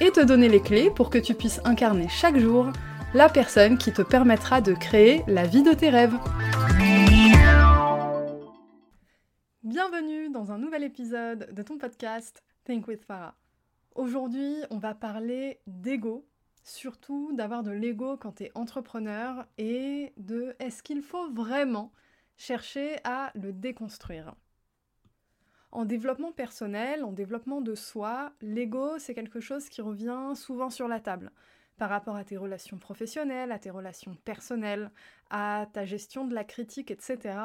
et 0.00 0.10
te 0.10 0.20
donner 0.20 0.48
les 0.48 0.62
clés 0.62 0.90
pour 0.90 1.10
que 1.10 1.18
tu 1.18 1.34
puisses 1.34 1.60
incarner 1.64 2.08
chaque 2.08 2.38
jour 2.38 2.72
la 3.12 3.28
personne 3.28 3.76
qui 3.76 3.92
te 3.92 4.02
permettra 4.02 4.60
de 4.60 4.72
créer 4.72 5.22
la 5.26 5.46
vie 5.46 5.62
de 5.62 5.72
tes 5.72 5.90
rêves. 5.90 6.16
Bienvenue 9.62 10.30
dans 10.30 10.52
un 10.52 10.58
nouvel 10.58 10.84
épisode 10.84 11.52
de 11.52 11.62
ton 11.62 11.76
podcast 11.76 12.42
Think 12.64 12.88
with 12.88 13.04
Farah. 13.04 13.34
Aujourd'hui, 13.94 14.54
on 14.70 14.78
va 14.78 14.94
parler 14.94 15.60
d'ego, 15.66 16.26
surtout 16.62 17.32
d'avoir 17.34 17.62
de 17.62 17.70
l'ego 17.70 18.16
quand 18.16 18.36
tu 18.36 18.44
es 18.44 18.52
entrepreneur 18.54 19.46
et 19.58 20.12
de 20.16 20.54
est-ce 20.60 20.82
qu'il 20.82 21.02
faut 21.02 21.30
vraiment 21.30 21.92
chercher 22.36 22.96
à 23.04 23.32
le 23.34 23.52
déconstruire. 23.52 24.34
En 25.72 25.84
développement 25.84 26.32
personnel, 26.32 27.04
en 27.04 27.12
développement 27.12 27.60
de 27.60 27.74
soi, 27.74 28.32
l'ego, 28.40 28.98
c'est 28.98 29.14
quelque 29.14 29.40
chose 29.40 29.68
qui 29.68 29.82
revient 29.82 30.32
souvent 30.34 30.68
sur 30.68 30.88
la 30.88 30.98
table 30.98 31.30
par 31.76 31.88
rapport 31.88 32.16
à 32.16 32.24
tes 32.24 32.36
relations 32.36 32.76
professionnelles, 32.76 33.52
à 33.52 33.58
tes 33.58 33.70
relations 33.70 34.14
personnelles, 34.24 34.90
à 35.30 35.66
ta 35.72 35.84
gestion 35.84 36.26
de 36.26 36.34
la 36.34 36.44
critique, 36.44 36.90
etc. 36.90 37.38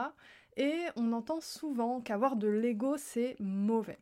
Et 0.58 0.76
on 0.96 1.14
entend 1.14 1.40
souvent 1.40 2.02
qu'avoir 2.02 2.36
de 2.36 2.48
l'ego, 2.48 2.98
c'est 2.98 3.36
mauvais. 3.40 4.00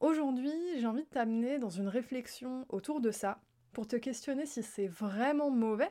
Aujourd'hui, 0.00 0.52
j'ai 0.78 0.86
envie 0.86 1.04
de 1.04 1.08
t'amener 1.08 1.58
dans 1.58 1.70
une 1.70 1.88
réflexion 1.88 2.66
autour 2.68 3.00
de 3.00 3.10
ça 3.10 3.40
pour 3.72 3.86
te 3.86 3.96
questionner 3.96 4.46
si 4.46 4.62
c'est 4.62 4.86
vraiment 4.86 5.50
mauvais 5.50 5.90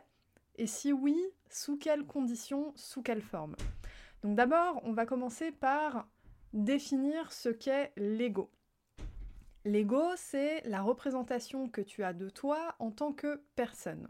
et 0.55 0.67
si 0.67 0.94
oui, 0.94 1.17
sous 1.49 1.77
quelles 1.77 2.05
conditions, 2.05 2.71
sous 2.75 3.01
quelle 3.01 3.21
forme. 3.21 3.55
Donc 4.23 4.35
d'abord, 4.35 4.81
on 4.83 4.94
va 4.94 5.05
commencer 5.05 5.51
par 5.51 6.07
définir 6.53 7.31
ce 7.31 7.50
qu'est 7.50 7.92
l'ego. 7.97 8.50
L'ego, 9.66 10.03
c'est 10.16 10.61
la 10.66 10.81
représentation 10.81 11.69
que 11.69 11.81
tu 11.81 12.03
as 12.03 12.14
de 12.14 12.30
toi 12.30 12.75
en 12.80 12.91
tant 12.91 13.11
que 13.11 13.41
personne. 13.56 14.09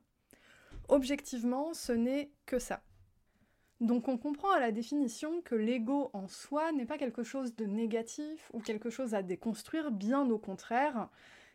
Objectivement, 0.88 1.74
ce 1.74 1.92
n'est 1.92 2.32
que 2.46 2.60
ça. 2.60 2.82
Donc 3.82 4.08
on 4.08 4.18
comprend 4.18 4.52
à 4.52 4.60
la 4.60 4.72
définition 4.72 5.42
que 5.42 5.56
l'ego 5.56 6.10
en 6.14 6.28
soi 6.28 6.72
n'est 6.72 6.86
pas 6.86 6.98
quelque 6.98 7.24
chose 7.24 7.56
de 7.56 7.66
négatif 7.66 8.52
ou 8.54 8.60
quelque 8.60 8.90
chose 8.90 9.14
à 9.14 9.24
déconstruire, 9.24 9.92
bien 9.92 10.30
au 10.30 10.38
contraire, 10.38 11.10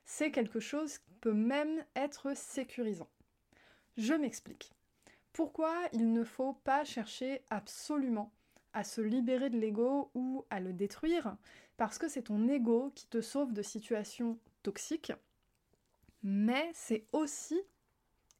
c'est 0.06 0.30
quelque 0.30 0.60
chose 0.60 0.98
qui 0.98 1.14
peut 1.20 1.34
même 1.34 1.84
être 1.94 2.34
sécurisant. 2.36 3.08
Je 3.96 4.14
m'explique. 4.14 4.72
Pourquoi 5.32 5.74
il 5.92 6.12
ne 6.12 6.24
faut 6.24 6.54
pas 6.54 6.84
chercher 6.84 7.42
absolument 7.50 8.32
à 8.74 8.84
se 8.84 9.00
libérer 9.00 9.48
de 9.48 9.58
l'ego 9.58 10.10
ou 10.14 10.44
à 10.50 10.60
le 10.60 10.72
détruire 10.72 11.36
Parce 11.76 11.98
que 11.98 12.08
c'est 12.08 12.22
ton 12.24 12.46
ego 12.48 12.92
qui 12.94 13.06
te 13.06 13.20
sauve 13.20 13.52
de 13.52 13.62
situations 13.62 14.38
toxiques, 14.62 15.12
mais 16.22 16.70
c'est 16.74 17.06
aussi, 17.12 17.60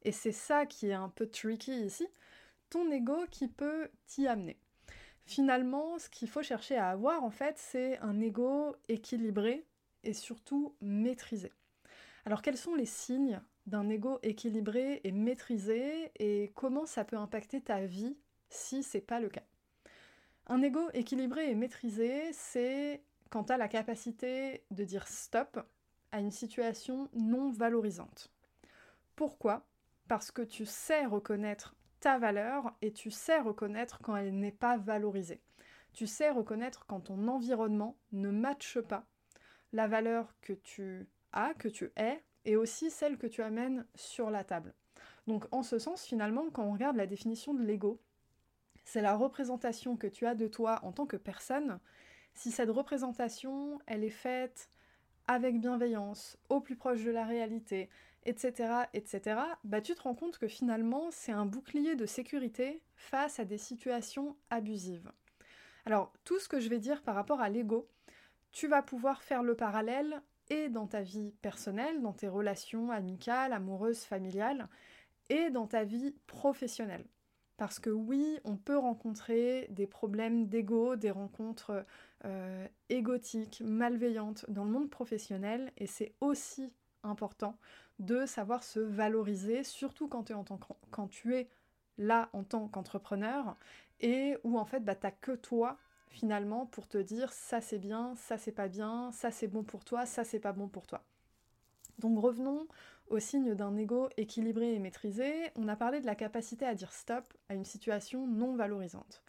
et 0.03 0.13
c'est 0.13 0.33
ça 0.33 0.67
qui 0.67 0.89
est 0.89 0.95
un 0.95 1.09
peu 1.09 1.27
tricky 1.27 1.73
ici, 1.85 2.07
ton 2.71 2.91
ego 2.91 3.27
qui 3.31 3.49
peut 3.49 3.89
t'y 4.07 4.27
amener. 4.27 4.59
Finalement, 5.27 5.99
ce 5.99 6.11
qu'il 6.11 6.29
faut 6.29 6.43
chercher 6.43 6.77
à 6.77 6.91
avoir, 6.91 7.25
en 7.25 7.31
fait, 7.31 7.57
c'est 7.59 7.99
un 8.01 8.21
ego 8.21 8.77
équilibré 8.89 9.67
et 10.03 10.13
surtout 10.13 10.75
maîtrisé. 10.81 11.53
Alors, 12.27 12.43
quels 12.43 12.59
sont 12.59 12.75
les 12.75 12.87
signes 12.87 13.41
d'un 13.67 13.89
ego 13.89 14.19
équilibré 14.23 15.01
et 15.05 15.13
maîtrisé 15.13 16.11
et 16.17 16.53
comment 16.55 16.87
ça 16.87 17.05
peut 17.05 17.17
impacter 17.17 17.61
ta 17.63 17.87
vie 17.87 18.17
si 18.51 18.83
c'est 18.83 19.01
pas 19.01 19.21
le 19.21 19.29
cas? 19.29 19.45
Un 20.47 20.61
ego 20.61 20.91
équilibré 20.93 21.51
et 21.51 21.55
maîtrisé, 21.55 22.33
c'est 22.33 23.03
quand 23.31 23.45
tu 23.45 23.53
as 23.53 23.57
la 23.57 23.69
capacité 23.69 24.63
de 24.71 24.85
dire 24.85 25.09
stop 25.09 25.59
à 26.13 26.21
une 26.21 26.31
situation 26.31 27.09
non 27.15 27.51
valorisante. 27.51 28.31
Pourquoi? 29.17 29.67
Parce 30.07 30.31
que 30.31 30.43
tu 30.43 30.67
sais 30.67 31.07
reconnaître 31.07 31.75
ta 31.99 32.19
valeur 32.19 32.77
et 32.83 32.93
tu 32.93 33.11
sais 33.11 33.41
reconnaître 33.41 34.01
quand 34.03 34.17
elle 34.17 34.39
n'est 34.39 34.53
pas 34.53 34.77
valorisée. 34.77 35.41
Tu 35.95 36.07
sais 36.07 36.31
reconnaître 36.31 36.85
quand 36.87 37.01
ton 37.01 37.27
environnement 37.29 37.97
ne 38.13 38.31
matche 38.31 38.79
pas 38.81 39.07
la 39.73 39.87
valeur 39.87 40.35
que 40.43 40.53
tu 40.53 41.09
as, 41.33 41.55
que 41.55 41.69
tu 41.69 41.91
es, 41.97 42.23
et 42.45 42.57
aussi 42.57 42.91
celle 42.91 43.17
que 43.17 43.27
tu 43.27 43.43
amènes 43.43 43.87
sur 43.95 44.31
la 44.31 44.45
table. 44.45 44.75
Donc 45.27 45.47
en 45.53 45.63
ce 45.63 45.79
sens, 45.79 46.05
finalement, 46.05 46.51
quand 46.51 46.65
on 46.65 46.73
regarde 46.73 46.97
la 46.97 47.07
définition 47.07 47.55
de 47.55 47.63
l'ego, 47.63 47.99
c'est 48.85 49.03
la 49.03 49.17
représentation 49.17 49.97
que 49.97 50.07
tu 50.07 50.27
as 50.27 50.35
de 50.35 50.47
toi 50.47 50.81
en 50.83 50.93
tant 50.93 51.07
que 51.07 51.17
personne. 51.17 51.81
Si 52.35 52.51
cette 52.51 52.71
représentation, 52.71 53.81
elle 53.87 54.05
est 54.05 54.11
faite 54.11 54.69
avec 55.27 55.61
bienveillance, 55.61 56.39
au 56.49 56.61
plus 56.61 56.77
proche 56.77 57.03
de 57.03 57.11
la 57.11 57.25
réalité, 57.25 57.89
etc., 58.25 58.85
etc., 58.93 59.41
bah 59.65 59.81
tu 59.81 59.95
te 59.95 60.03
rends 60.03 60.15
compte 60.15 60.39
que 60.39 60.49
finalement 60.49 61.11
c'est 61.11 61.33
un 61.33 61.47
bouclier 61.47 61.97
de 61.97 62.07
sécurité 62.07 62.83
face 62.97 63.39
à 63.39 63.45
des 63.45 63.59
situations 63.59 64.37
abusives. 64.51 65.11
Alors 65.87 66.13
tout 66.25 66.39
ce 66.39 66.49
que 66.49 66.61
je 66.61 66.69
vais 66.69 66.79
dire 66.79 67.03
par 67.03 67.15
rapport 67.15 67.41
à 67.41 67.49
l'ego, 67.49 67.89
tu 68.53 68.69
vas 68.69 68.83
pouvoir 68.83 69.23
faire 69.23 69.43
le 69.43 69.55
parallèle 69.55 70.23
et 70.49 70.69
dans 70.69 70.87
ta 70.87 71.01
vie 71.01 71.33
personnelle, 71.43 72.03
dans 72.03 72.13
tes 72.13 72.29
relations 72.29 72.91
amicales, 72.91 73.53
amoureuses, 73.53 74.05
familiales, 74.05 74.69
et 75.31 75.51
dans 75.51 75.67
ta 75.67 75.85
vie 75.85 76.15
professionnelle. 76.27 77.07
Parce 77.57 77.79
que 77.79 77.91
oui, 77.91 78.39
on 78.45 78.57
peut 78.57 78.77
rencontrer 78.77 79.69
des 79.71 79.87
problèmes 79.87 80.49
d'ego, 80.49 80.97
des 80.97 81.13
rencontres 81.13 81.85
euh, 82.25 82.67
égotiques, 82.89 83.63
malveillantes 83.65 84.45
dans 84.49 84.65
le 84.65 84.71
monde 84.71 84.91
professionnel, 84.91 85.73
et 85.77 85.87
c'est 85.87 86.15
aussi 86.21 86.73
important 87.05 87.57
de 87.99 88.27
savoir 88.27 88.65
se 88.65 88.81
valoriser, 88.81 89.63
surtout 89.63 90.09
quand, 90.09 90.25
tu 91.09 91.35
es 91.35 91.49
là 91.99 92.29
en 92.33 92.43
tant 92.43 92.67
qu'entrepreneur 92.67 93.57
et 94.01 94.37
où 94.43 94.59
en 94.59 94.65
fait 94.65 94.81
bah, 94.81 94.97
t'as 94.97 95.13
que 95.13 95.33
toi 95.33 95.79
finalement 96.09 96.67
pour 96.67 96.89
te 96.89 96.99
dire 96.99 97.33
ça 97.33 97.61
c'est 97.61 97.79
bien, 97.79 98.15
ça 98.17 98.39
c'est 98.39 98.53
pas 98.53 98.69
bien, 98.69 99.11
ça 99.13 99.31
c'est 99.31 99.49
bon 99.49 99.63
pour 99.63 99.85
toi, 99.85 100.07
ça 100.07 100.25
c'est 100.25 100.41
pas 100.41 100.53
bon 100.53 100.69
pour 100.69 100.87
toi. 100.87 101.05
Donc 101.99 102.19
revenons 102.19 102.67
au 103.09 103.19
signe 103.19 103.55
d'un 103.55 103.77
ego 103.77 104.09
équilibré 104.17 104.75
et 104.75 104.79
maîtrisé. 104.79 105.33
On 105.57 105.69
a 105.69 105.77
parlé 105.77 106.01
de 106.01 106.07
la 106.07 106.15
capacité 106.15 106.67
à 106.67 106.75
dire 106.75 106.93
stop 106.93 107.25
à 107.49 107.55
une 107.55 107.65
situation 107.65 108.27
non 108.27 108.57
valorisante. 108.57 109.23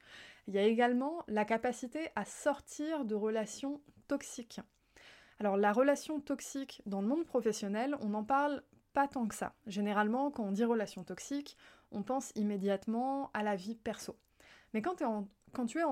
Il 0.48 0.54
y 0.54 0.58
a 0.58 0.64
également 0.64 1.24
la 1.28 1.46
capacité 1.46 2.10
à 2.16 2.26
sortir 2.26 3.06
de 3.06 3.16
relations 3.16 3.82
toxiques. 4.08 4.62
Alors 5.40 5.58
la 5.58 5.74
relation 5.74 6.20
toxique 6.20 6.82
dans 6.86 7.02
le 7.02 7.08
monde 7.08 7.26
professionnel, 7.26 7.96
on 8.02 8.10
n'en 8.10 8.24
parle 8.24 8.64
pas 8.94 9.08
tant 9.08 9.28
que 9.28 9.36
ça. 9.36 9.54
Généralement, 9.68 10.32
quand 10.32 10.46
on 10.46 10.52
dit 10.52 10.64
relation 10.64 11.04
toxique, 11.04 11.58
on 11.92 12.04
pense 12.04 12.32
immédiatement 12.36 13.32
à 13.34 13.44
la 13.44 13.56
vie 13.56 13.76
perso. 13.76 14.18
Mais 14.74 14.82
quand, 14.82 15.02
quand 15.56 15.66
tu 15.66 15.80
es 15.80 15.84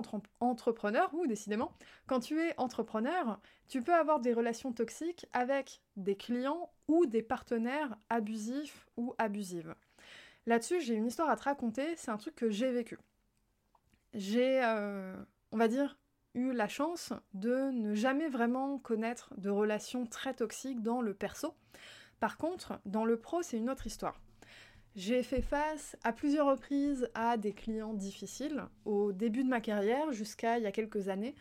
entrepreneur, 0.42 1.10
ou 1.14 1.26
décidément, 1.26 1.72
quand 2.06 2.20
tu 2.20 2.40
es 2.42 2.54
entrepreneur, 2.60 3.40
tu 3.68 3.82
peux 3.82 3.94
avoir 3.94 4.20
des 4.20 4.34
relations 4.34 4.74
toxiques 4.74 5.26
avec 5.32 5.82
des 5.96 6.16
clients 6.16 6.70
ou 6.88 7.06
des 7.06 7.24
partenaires 7.24 7.96
abusifs 8.10 8.86
ou 8.98 9.16
abusives. 9.18 9.74
Là-dessus, 10.46 10.82
j'ai 10.82 10.96
une 10.96 11.08
histoire 11.08 11.30
à 11.30 11.38
te 11.38 11.44
raconter, 11.44 11.96
c'est 11.96 12.12
un 12.12 12.18
truc 12.18 12.36
que 12.36 12.50
j'ai 12.50 12.72
vécu. 12.72 13.00
J'ai, 14.14 14.62
euh, 14.64 15.16
on 15.54 15.58
va 15.58 15.70
dire, 15.70 15.98
eu 16.36 16.52
la 16.52 16.68
chance 16.68 17.14
de 17.34 17.72
ne 17.72 17.96
jamais 17.96 18.28
vraiment 18.28 18.78
connaître 18.80 19.34
de 19.38 19.50
relations 19.50 20.06
très 20.06 20.34
toxiques 20.34 20.82
dans 20.82 21.02
le 21.02 21.14
perso. 21.14 21.54
Par 22.20 22.38
contre, 22.38 22.80
dans 22.86 23.06
le 23.06 23.18
pro, 23.18 23.42
c'est 23.42 23.58
une 23.58 23.70
autre 23.70 23.88
histoire. 23.88 24.20
J'ai 24.96 25.24
fait 25.24 25.42
face 25.42 25.98
à 26.04 26.14
plusieurs 26.14 26.46
reprises 26.46 27.10
à 27.16 27.36
des 27.36 27.52
clients 27.52 27.96
difficiles 27.96 28.64
au 28.86 29.12
début 29.12 29.44
de 29.44 29.50
ma 29.50 29.60
carrière 29.60 30.12
jusqu'à 30.12 30.60
il 30.60 30.64
y 30.64 30.68
a 30.68 30.72
quelques 30.72 31.10
années, 31.10 31.34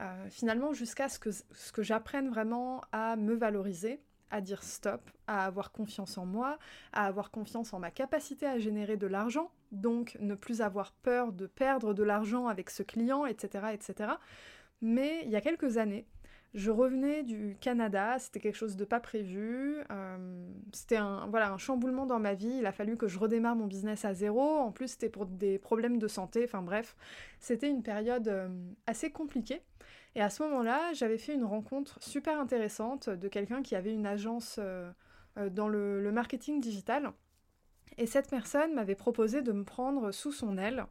euh, 0.00 0.28
finalement 0.28 0.74
jusqu'à 0.74 1.08
ce 1.08 1.18
que, 1.18 1.30
ce 1.30 1.72
que 1.72 1.82
j'apprenne 1.82 2.28
vraiment 2.28 2.82
à 2.92 3.16
me 3.16 3.34
valoriser, 3.34 4.02
à 4.30 4.42
dire 4.42 4.62
stop, 4.62 5.10
à 5.26 5.46
avoir 5.46 5.72
confiance 5.72 6.18
en 6.18 6.26
moi, 6.26 6.58
à 6.92 7.06
avoir 7.06 7.30
confiance 7.30 7.72
en 7.72 7.78
ma 7.78 7.90
capacité 7.90 8.44
à 8.44 8.58
générer 8.58 8.98
de 8.98 9.06
l'argent, 9.06 9.50
donc 9.72 10.18
ne 10.20 10.34
plus 10.34 10.60
avoir 10.60 10.92
peur 10.92 11.32
de 11.32 11.46
perdre 11.46 11.94
de 11.94 12.02
l'argent 12.02 12.46
avec 12.46 12.68
ce 12.68 12.82
client, 12.82 13.24
etc., 13.24 13.68
etc. 13.72 14.12
Mais 14.82 15.22
il 15.24 15.30
y 15.30 15.36
a 15.36 15.40
quelques 15.40 15.78
années, 15.78 16.06
Je 16.54 16.70
revenais 16.70 17.24
du 17.24 17.56
Canada, 17.60 18.18
c'était 18.18 18.40
quelque 18.40 18.56
chose 18.56 18.76
de 18.76 18.86
pas 18.86 19.00
prévu, 19.00 19.76
euh, 19.90 20.48
c'était 20.72 20.96
un, 20.96 21.26
voilà, 21.26 21.52
un 21.52 21.58
chamboulement 21.58 22.06
dans 22.06 22.18
ma 22.18 22.32
vie, 22.32 22.56
il 22.58 22.64
a 22.64 22.72
fallu 22.72 22.96
que 22.96 23.06
je 23.06 23.18
redémarre 23.18 23.54
mon 23.54 23.66
business 23.66 24.06
à 24.06 24.14
zéro, 24.14 24.40
en 24.40 24.72
plus 24.72 24.88
c'était 24.92 25.10
pour 25.10 25.26
des 25.26 25.58
problèmes 25.58 25.98
de 25.98 26.08
santé, 26.08 26.44
enfin 26.44 26.62
bref, 26.62 26.96
c'était 27.38 27.68
une 27.68 27.82
période 27.82 28.28
euh, 28.28 28.48
assez 28.86 29.10
compliquée. 29.10 29.60
Et 30.14 30.22
à 30.22 30.30
ce 30.30 30.42
moment-là, 30.44 30.94
j'avais 30.94 31.18
fait 31.18 31.34
une 31.34 31.44
rencontre 31.44 32.02
super 32.02 32.40
intéressante 32.40 33.10
de 33.10 33.28
quelqu'un 33.28 33.62
qui 33.62 33.76
avait 33.76 33.92
une 33.92 34.06
agence 34.06 34.56
euh, 34.58 34.90
dans 35.50 35.68
le 35.68 36.10
marketing 36.10 36.60
digital. 36.60 37.12
Et 37.98 38.06
cette 38.06 38.30
personne 38.30 38.74
m'avait 38.74 38.94
proposé 38.94 39.42
de 39.42 39.52
me 39.52 39.64
prendre 39.64 40.12
sous 40.12 40.32
son 40.32 40.56
aile 40.56 40.86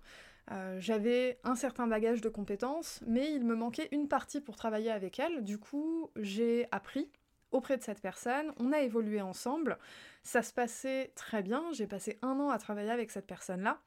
euh, 0.51 0.77
j'avais 0.79 1.39
un 1.43 1.55
certain 1.55 1.87
bagage 1.87 2.21
de 2.21 2.29
compétences, 2.29 3.01
mais 3.05 3.31
il 3.31 3.45
me 3.45 3.55
manquait 3.55 3.89
une 3.91 4.07
partie 4.07 4.39
pour 4.39 4.55
travailler 4.55 4.91
avec 4.91 5.19
elle. 5.19 5.43
Du 5.43 5.57
coup, 5.57 6.09
j'ai 6.15 6.67
appris 6.71 7.11
auprès 7.51 7.77
de 7.77 7.83
cette 7.83 8.01
personne, 8.01 8.51
on 8.57 8.73
a 8.73 8.81
évolué 8.81 9.21
ensemble, 9.21 9.77
ça 10.23 10.43
se 10.43 10.53
passait 10.53 11.11
très 11.15 11.41
bien, 11.41 11.63
j'ai 11.71 11.87
passé 11.87 12.19
un 12.21 12.39
an 12.39 12.49
à 12.49 12.57
travailler 12.57 12.91
avec 12.91 13.09
cette 13.09 13.25
personne-là. 13.25 13.81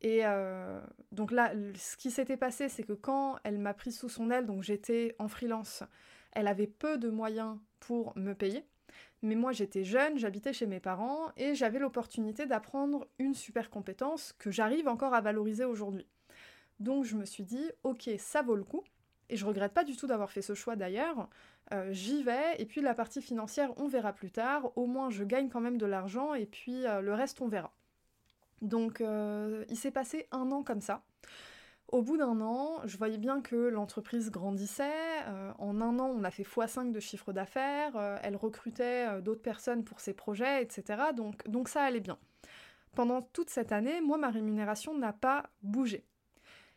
Et 0.00 0.20
euh, 0.24 0.80
donc 1.10 1.32
là, 1.32 1.52
ce 1.74 1.96
qui 1.96 2.10
s'était 2.10 2.36
passé, 2.36 2.68
c'est 2.68 2.84
que 2.84 2.92
quand 2.92 3.38
elle 3.44 3.58
m'a 3.58 3.74
pris 3.74 3.92
sous 3.92 4.08
son 4.08 4.30
aile, 4.30 4.46
donc 4.46 4.62
j'étais 4.62 5.16
en 5.18 5.28
freelance, 5.28 5.82
elle 6.32 6.46
avait 6.46 6.66
peu 6.66 6.98
de 6.98 7.08
moyens 7.08 7.58
pour 7.80 8.16
me 8.16 8.34
payer. 8.34 8.64
Mais 9.22 9.34
moi 9.34 9.52
j'étais 9.52 9.84
jeune, 9.84 10.16
j'habitais 10.16 10.52
chez 10.52 10.66
mes 10.66 10.80
parents 10.80 11.32
et 11.36 11.54
j'avais 11.54 11.78
l'opportunité 11.78 12.46
d'apprendre 12.46 13.06
une 13.18 13.34
super 13.34 13.68
compétence 13.70 14.32
que 14.38 14.50
j'arrive 14.50 14.88
encore 14.88 15.14
à 15.14 15.20
valoriser 15.20 15.64
aujourd'hui. 15.64 16.06
Donc 16.78 17.04
je 17.04 17.16
me 17.16 17.24
suis 17.24 17.44
dit, 17.44 17.70
ok, 17.82 18.08
ça 18.18 18.42
vaut 18.42 18.56
le 18.56 18.64
coup. 18.64 18.84
Et 19.30 19.36
je 19.36 19.44
regrette 19.44 19.74
pas 19.74 19.84
du 19.84 19.96
tout 19.96 20.06
d'avoir 20.06 20.30
fait 20.30 20.42
ce 20.42 20.54
choix 20.54 20.76
d'ailleurs. 20.76 21.28
Euh, 21.72 21.92
j'y 21.92 22.22
vais, 22.22 22.56
et 22.58 22.64
puis 22.64 22.80
la 22.80 22.94
partie 22.94 23.20
financière, 23.20 23.72
on 23.76 23.88
verra 23.88 24.12
plus 24.12 24.30
tard. 24.30 24.72
Au 24.76 24.86
moins, 24.86 25.10
je 25.10 25.22
gagne 25.22 25.50
quand 25.50 25.60
même 25.60 25.76
de 25.76 25.84
l'argent, 25.84 26.32
et 26.34 26.46
puis 26.46 26.86
euh, 26.86 27.02
le 27.02 27.12
reste, 27.12 27.40
on 27.42 27.48
verra. 27.48 27.74
Donc, 28.62 29.00
euh, 29.00 29.64
il 29.68 29.76
s'est 29.76 29.90
passé 29.90 30.26
un 30.32 30.50
an 30.50 30.62
comme 30.62 30.80
ça. 30.80 31.02
Au 31.88 32.02
bout 32.02 32.18
d'un 32.18 32.42
an, 32.42 32.82
je 32.84 32.98
voyais 32.98 33.16
bien 33.16 33.40
que 33.40 33.56
l'entreprise 33.56 34.30
grandissait. 34.30 35.22
Euh, 35.26 35.52
en 35.58 35.80
un 35.80 35.98
an, 35.98 36.12
on 36.14 36.22
a 36.22 36.30
fait 36.30 36.42
x5 36.42 36.92
de 36.92 37.00
chiffre 37.00 37.32
d'affaires. 37.32 37.96
Euh, 37.96 38.18
elle 38.22 38.36
recrutait 38.36 39.08
euh, 39.08 39.20
d'autres 39.22 39.40
personnes 39.40 39.84
pour 39.84 40.00
ses 40.00 40.12
projets, 40.12 40.62
etc. 40.62 41.02
Donc, 41.16 41.48
donc 41.48 41.70
ça 41.70 41.82
allait 41.82 42.00
bien. 42.00 42.18
Pendant 42.94 43.22
toute 43.22 43.48
cette 43.48 43.72
année, 43.72 44.02
moi, 44.02 44.18
ma 44.18 44.28
rémunération 44.28 44.96
n'a 44.98 45.14
pas 45.14 45.48
bougé. 45.62 46.04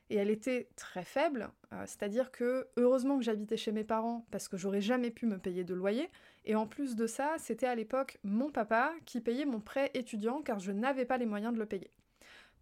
Et 0.10 0.16
elle 0.16 0.30
était 0.30 0.70
très 0.76 1.06
faible, 1.06 1.50
c'est-à-dire 1.86 2.32
que 2.32 2.68
heureusement 2.76 3.18
que 3.18 3.24
j'habitais 3.24 3.56
chez 3.56 3.72
mes 3.72 3.86
parents 3.86 4.26
parce 4.30 4.50
que 4.50 4.58
j'aurais 4.58 4.82
jamais 4.82 5.10
pu 5.10 5.26
me 5.26 5.38
payer 5.38 5.64
de 5.64 5.74
loyer. 5.74 6.10
Et 6.44 6.54
en 6.54 6.68
plus 6.68 6.98
de 6.98 7.08
ça, 7.08 7.36
c'était 7.38 7.66
à 7.66 7.76
l'époque 7.76 8.18
mon 8.26 8.52
papa 8.52 8.92
qui 9.06 9.22
payait 9.22 9.46
mon 9.46 9.62
prêt 9.62 9.90
étudiant 9.94 10.42
car 10.42 10.60
je 10.60 10.74
n'avais 10.74 11.06
pas 11.06 11.18
les 11.18 11.26
moyens 11.26 11.54
de 11.54 11.60
le 11.60 11.66
payer. 11.66 11.92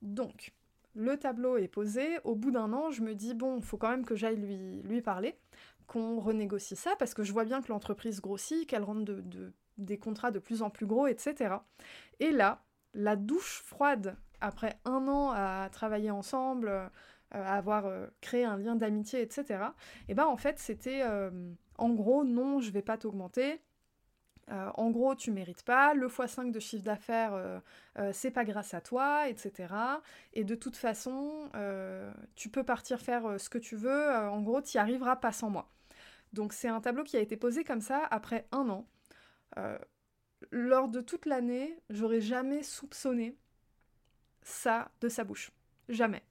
Donc, 0.04 0.54
le 0.95 1.18
tableau 1.18 1.57
est 1.57 1.68
posé, 1.68 2.19
au 2.24 2.36
bout 2.36 2.51
d'un 2.51 2.74
an, 2.74 2.91
je 2.91 3.01
me 3.01 3.13
dis, 3.13 3.33
bon, 3.33 3.62
faut 3.62 3.77
quand 3.77 3.89
même 3.89 4.06
que 4.06 4.15
j'aille 4.15 4.38
lui, 4.38 4.81
lui 4.83 5.01
parler, 5.01 5.38
qu'on 5.88 6.19
renégocie 6.19 6.75
ça, 6.75 6.95
parce 6.97 7.13
que 7.13 7.24
je 7.24 7.33
vois 7.33 7.45
bien 7.45 7.62
que 7.62 7.69
l'entreprise 7.69 8.21
grossit, 8.21 8.68
qu'elle 8.68 8.83
rentre 8.83 9.06
de, 9.06 9.53
des 9.77 9.97
contrats 9.97 10.31
de 10.31 10.39
plus 10.39 10.62
en 10.62 10.69
plus 10.69 10.86
gros, 10.86 11.07
etc. 11.07 11.56
Et 12.19 12.31
là, 12.31 12.63
la 12.94 13.15
douche 13.15 13.62
froide, 13.63 14.15
après 14.41 14.80
un 14.86 15.07
an 15.07 15.31
à 15.31 15.69
travailler 15.71 16.12
ensemble, 16.12 16.69
euh, 16.69 16.88
à 17.31 17.56
avoir 17.56 17.86
euh, 17.86 18.07
créé 18.21 18.44
un 18.44 18.57
lien 18.57 18.75
d'amitié, 18.75 19.21
etc., 19.21 19.44
et 19.47 20.12
eh 20.12 20.13
ben 20.13 20.25
en 20.25 20.38
fait, 20.38 20.59
c'était 20.59 21.01
euh, 21.03 21.30
en 21.77 21.89
gros, 21.89 22.24
non, 22.24 22.59
je 22.59 22.71
vais 22.71 22.81
pas 22.81 22.97
t'augmenter, 22.97 23.62
euh, 24.51 24.72
en 24.75 24.90
gros, 24.90 25.16
tu 25.16 25.31
mérites 25.31 25.63
pas, 25.63 25.94
le 25.94 26.07
x5 26.07 26.51
de 26.51 26.60
chiffre 26.60 26.84
d'affaires, 26.84 27.34
euh, 27.34 27.60
euh, 28.00 28.12
c'est 28.13 28.31
pas 28.31 28.46
grâce 28.46 28.74
à 28.74 28.81
toi, 28.81 29.30
etc. 29.30 29.74
Et 30.34 30.44
de 30.44 30.56
toute 30.56 30.75
façon, 30.75 31.50
tu 32.36 32.50
peux 32.50 32.63
partir 32.63 33.00
faire 33.00 33.40
ce 33.40 33.50
que 33.50 33.57
tu 33.57 33.75
veux, 33.75 34.10
en 34.12 34.42
gros, 34.42 34.62
tu 34.62 34.78
n'y 34.78 34.81
arriveras 34.81 35.18
pas 35.18 35.31
sans 35.31 35.50
moi. 35.50 35.69
Donc 36.34 36.54
c'est 36.54 36.68
un 36.68 36.81
tableau 36.81 37.04
qui 37.04 37.18
a 37.18 37.19
été 37.19 37.38
posé 37.38 37.63
comme 37.63 37.81
ça 37.81 38.07
après 38.12 38.48
un 38.51 38.69
an. 38.69 38.88
lors 40.51 40.88
de 40.88 41.01
toute 41.01 41.25
l'année, 41.25 41.78
j'aurais 41.90 42.22
jamais 42.22 42.63
soupçonné 42.63 43.36
ça 44.42 44.92
de 45.01 45.10
sa 45.10 45.24
bouche. 45.24 45.51
Jamais. 45.90 46.24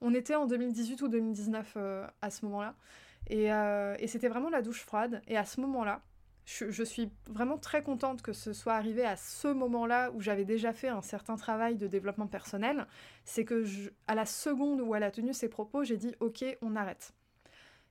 On 0.00 0.14
était 0.14 0.36
en 0.36 0.46
2018 0.46 1.02
ou 1.02 1.08
2019 1.08 1.76
à 2.22 2.30
ce 2.30 2.44
moment-là. 2.46 2.74
et 3.28 4.06
c'était 4.06 4.28
vraiment 4.28 4.50
la 4.50 4.62
douche 4.62 4.82
froide. 4.82 5.22
Et 5.26 5.36
à 5.36 5.44
ce 5.44 5.60
moment-là, 5.60 6.02
je, 6.48 6.82
suis 6.82 7.10
vraiment 7.28 7.58
très 7.58 7.82
contente 7.82 8.22
que 8.22 8.32
ce 8.32 8.54
soit 8.54 8.72
arrivé 8.72 9.04
à 9.04 9.16
ce 9.16 9.48
moment-là 9.48 10.10
où 10.12 10.22
j'avais 10.22 10.46
déjà 10.46 10.72
fait 10.72 10.88
un 10.88 11.02
certain 11.02 11.36
travail 11.36 11.76
de 11.76 11.86
développement 11.86 12.26
personnel. 12.26 12.86
C'est 13.26 13.44
que 13.44 13.64
à 14.06 14.14
la 14.14 14.24
seconde 14.24 14.80
où 14.80 14.94
elle 14.94 15.02
a 15.02 15.10
tenu 15.10 15.34
ses 15.34 15.48
propos, 15.50 15.84
j'ai 15.84 15.98
dit 15.98 16.14
ok, 16.20 16.44
on 16.62 16.74
arrête. 16.74 17.12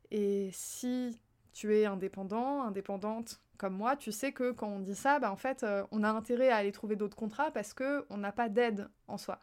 Et 0.10 0.50
si 0.54 1.22
tu 1.54 1.76
es 1.76 1.86
indépendant, 1.86 2.64
indépendante 2.64 3.42
comme 3.58 3.76
moi, 3.76 3.96
tu 3.96 4.12
sais 4.12 4.32
que 4.32 4.52
quand 4.52 4.68
on 4.68 4.80
dit 4.80 4.96
ça, 4.96 5.20
bah 5.20 5.32
en 5.32 5.36
fait, 5.36 5.64
euh, 5.64 5.84
on 5.92 6.04
a 6.04 6.10
intérêt 6.10 6.50
à 6.50 6.58
aller 6.58 6.72
trouver 6.72 6.96
d'autres 6.96 7.18
contrats 7.18 7.52
parce 7.52 7.74
que 7.74 8.06
on 8.10 8.18
n'a 8.18 8.32
pas 8.32 8.50
d'aide 8.50 8.90
en 9.08 9.18
soi. 9.18 9.40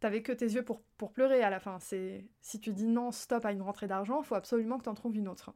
T'avais 0.00 0.22
que 0.22 0.32
tes 0.32 0.46
yeux 0.46 0.64
pour, 0.64 0.82
pour 0.96 1.12
pleurer 1.12 1.42
à 1.42 1.50
la 1.50 1.60
fin. 1.60 1.78
Si 1.78 2.60
tu 2.60 2.72
dis 2.72 2.86
non, 2.86 3.12
stop 3.12 3.44
à 3.44 3.52
une 3.52 3.62
rentrée 3.62 3.86
d'argent, 3.86 4.22
faut 4.22 4.34
absolument 4.34 4.78
que 4.78 4.84
tu 4.84 4.88
en 4.88 4.94
trouves 4.94 5.16
une 5.16 5.28
autre. 5.28 5.52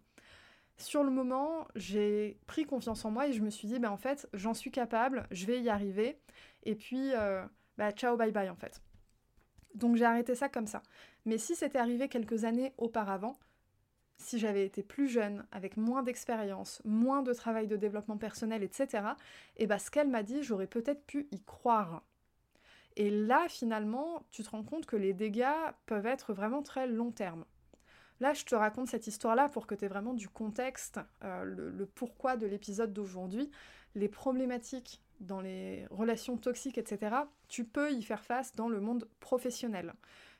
Sur 0.76 1.04
le 1.04 1.10
moment, 1.10 1.68
j'ai 1.76 2.38
pris 2.46 2.64
confiance 2.64 3.04
en 3.04 3.10
moi 3.10 3.28
et 3.28 3.32
je 3.32 3.42
me 3.42 3.50
suis 3.50 3.68
dit, 3.68 3.78
ben 3.78 3.90
en 3.90 3.96
fait, 3.96 4.28
j'en 4.32 4.54
suis 4.54 4.70
capable, 4.70 5.26
je 5.30 5.46
vais 5.46 5.60
y 5.60 5.68
arriver. 5.68 6.18
Et 6.64 6.74
puis, 6.74 7.12
euh, 7.14 7.44
bah, 7.78 7.92
ciao, 7.92 8.16
bye 8.16 8.32
bye 8.32 8.50
en 8.50 8.56
fait. 8.56 8.82
Donc 9.74 9.96
j'ai 9.96 10.04
arrêté 10.04 10.34
ça 10.34 10.48
comme 10.48 10.66
ça. 10.66 10.82
Mais 11.24 11.38
si 11.38 11.54
c'était 11.54 11.78
arrivé 11.78 12.08
quelques 12.08 12.44
années 12.44 12.72
auparavant, 12.78 13.38
si 14.16 14.38
j'avais 14.38 14.64
été 14.64 14.82
plus 14.82 15.08
jeune, 15.08 15.44
avec 15.50 15.76
moins 15.76 16.02
d'expérience, 16.02 16.80
moins 16.84 17.22
de 17.22 17.32
travail 17.32 17.66
de 17.66 17.76
développement 17.76 18.16
personnel, 18.16 18.62
etc., 18.62 19.04
et 19.56 19.66
bah 19.66 19.78
ce 19.78 19.90
qu'elle 19.90 20.08
m'a 20.08 20.22
dit, 20.22 20.42
j'aurais 20.42 20.66
peut-être 20.66 21.04
pu 21.04 21.28
y 21.32 21.40
croire. 21.42 22.02
Et 22.96 23.10
là, 23.10 23.46
finalement, 23.48 24.22
tu 24.30 24.44
te 24.44 24.50
rends 24.50 24.62
compte 24.62 24.86
que 24.86 24.96
les 24.96 25.12
dégâts 25.12 25.48
peuvent 25.86 26.06
être 26.06 26.32
vraiment 26.32 26.62
très 26.62 26.86
long 26.86 27.10
terme. 27.10 27.44
Là, 28.24 28.32
je 28.32 28.46
te 28.46 28.54
raconte 28.54 28.88
cette 28.88 29.06
histoire-là 29.06 29.50
pour 29.50 29.66
que 29.66 29.74
tu 29.74 29.84
aies 29.84 29.88
vraiment 29.88 30.14
du 30.14 30.30
contexte, 30.30 30.98
euh, 31.24 31.44
le, 31.44 31.84
pourquoi 31.84 32.38
de 32.38 32.46
l'épisode 32.46 32.90
d'aujourd'hui, 32.90 33.50
les 33.94 34.08
problématiques 34.08 35.02
dans 35.20 35.42
les 35.42 35.86
relations 35.90 36.38
toxiques, 36.38 36.78
etc. 36.78 37.16
Tu 37.48 37.66
peux 37.66 37.92
y 37.92 38.02
faire 38.02 38.24
face 38.24 38.52
dans 38.56 38.70
le 38.70 38.80
monde 38.80 39.06
professionnel. 39.20 39.92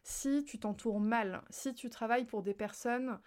Si 0.03 0.45
tu 0.45 0.59
t'entoures 0.59 0.99
mal, 0.99 1.43
si 1.50 1.75
tu 1.75 1.91
travailles 1.91 2.25
pour 2.25 2.43
des 2.43 2.55
personnes 2.55 3.19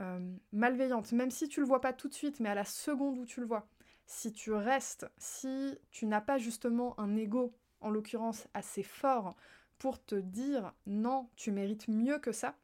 euh, 0.00 0.34
malveillantes, 0.50 1.12
même 1.12 1.30
si 1.30 1.46
tu 1.46 1.60
le 1.60 1.66
vois 1.66 1.82
pas 1.82 1.92
tout 1.92 2.08
de 2.08 2.14
suite, 2.14 2.40
mais 2.40 2.48
à 2.48 2.54
la 2.54 2.64
seconde 2.64 3.18
où 3.18 3.26
tu 3.26 3.40
le 3.40 3.46
vois, 3.46 3.68
si 4.06 4.32
tu 4.32 4.50
restes, 4.50 5.06
si 5.18 5.78
tu 5.90 6.06
n'as 6.06 6.22
pas 6.22 6.38
justement 6.38 6.98
un 6.98 7.16
ego, 7.16 7.52
en 7.82 7.90
l'occurrence 7.90 8.48
assez 8.54 8.82
fort, 8.82 9.36
pour 9.78 10.02
te 10.02 10.14
dire 10.14 10.72
non, 10.86 11.28
tu 11.36 11.52
mérites 11.52 11.88
mieux 11.88 12.18
que 12.18 12.32
ça, 12.32 12.56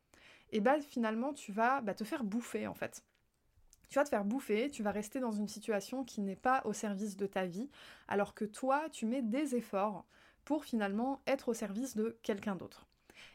et 0.52 0.60
bah 0.60 0.80
finalement 0.80 1.32
tu 1.32 1.52
vas 1.52 1.80
bah, 1.80 1.94
te 1.94 2.04
faire 2.04 2.24
bouffer 2.24 2.66
en 2.66 2.74
fait. 2.74 3.02
Tu 3.88 3.98
vas 3.98 4.04
te 4.04 4.08
faire 4.08 4.24
bouffer, 4.24 4.70
tu 4.70 4.82
vas 4.82 4.90
rester 4.90 5.20
dans 5.20 5.32
une 5.32 5.48
situation 5.48 6.04
qui 6.04 6.22
n'est 6.22 6.36
pas 6.36 6.62
au 6.64 6.72
service 6.72 7.16
de 7.16 7.26
ta 7.26 7.44
vie, 7.44 7.68
alors 8.08 8.34
que 8.34 8.44
toi 8.44 8.88
tu 8.90 9.06
mets 9.06 9.22
des 9.22 9.54
efforts 9.54 10.06
pour 10.44 10.64
finalement 10.64 11.20
être 11.26 11.48
au 11.48 11.54
service 11.54 11.96
de 11.96 12.16
quelqu'un 12.22 12.56
d'autre. 12.56 12.86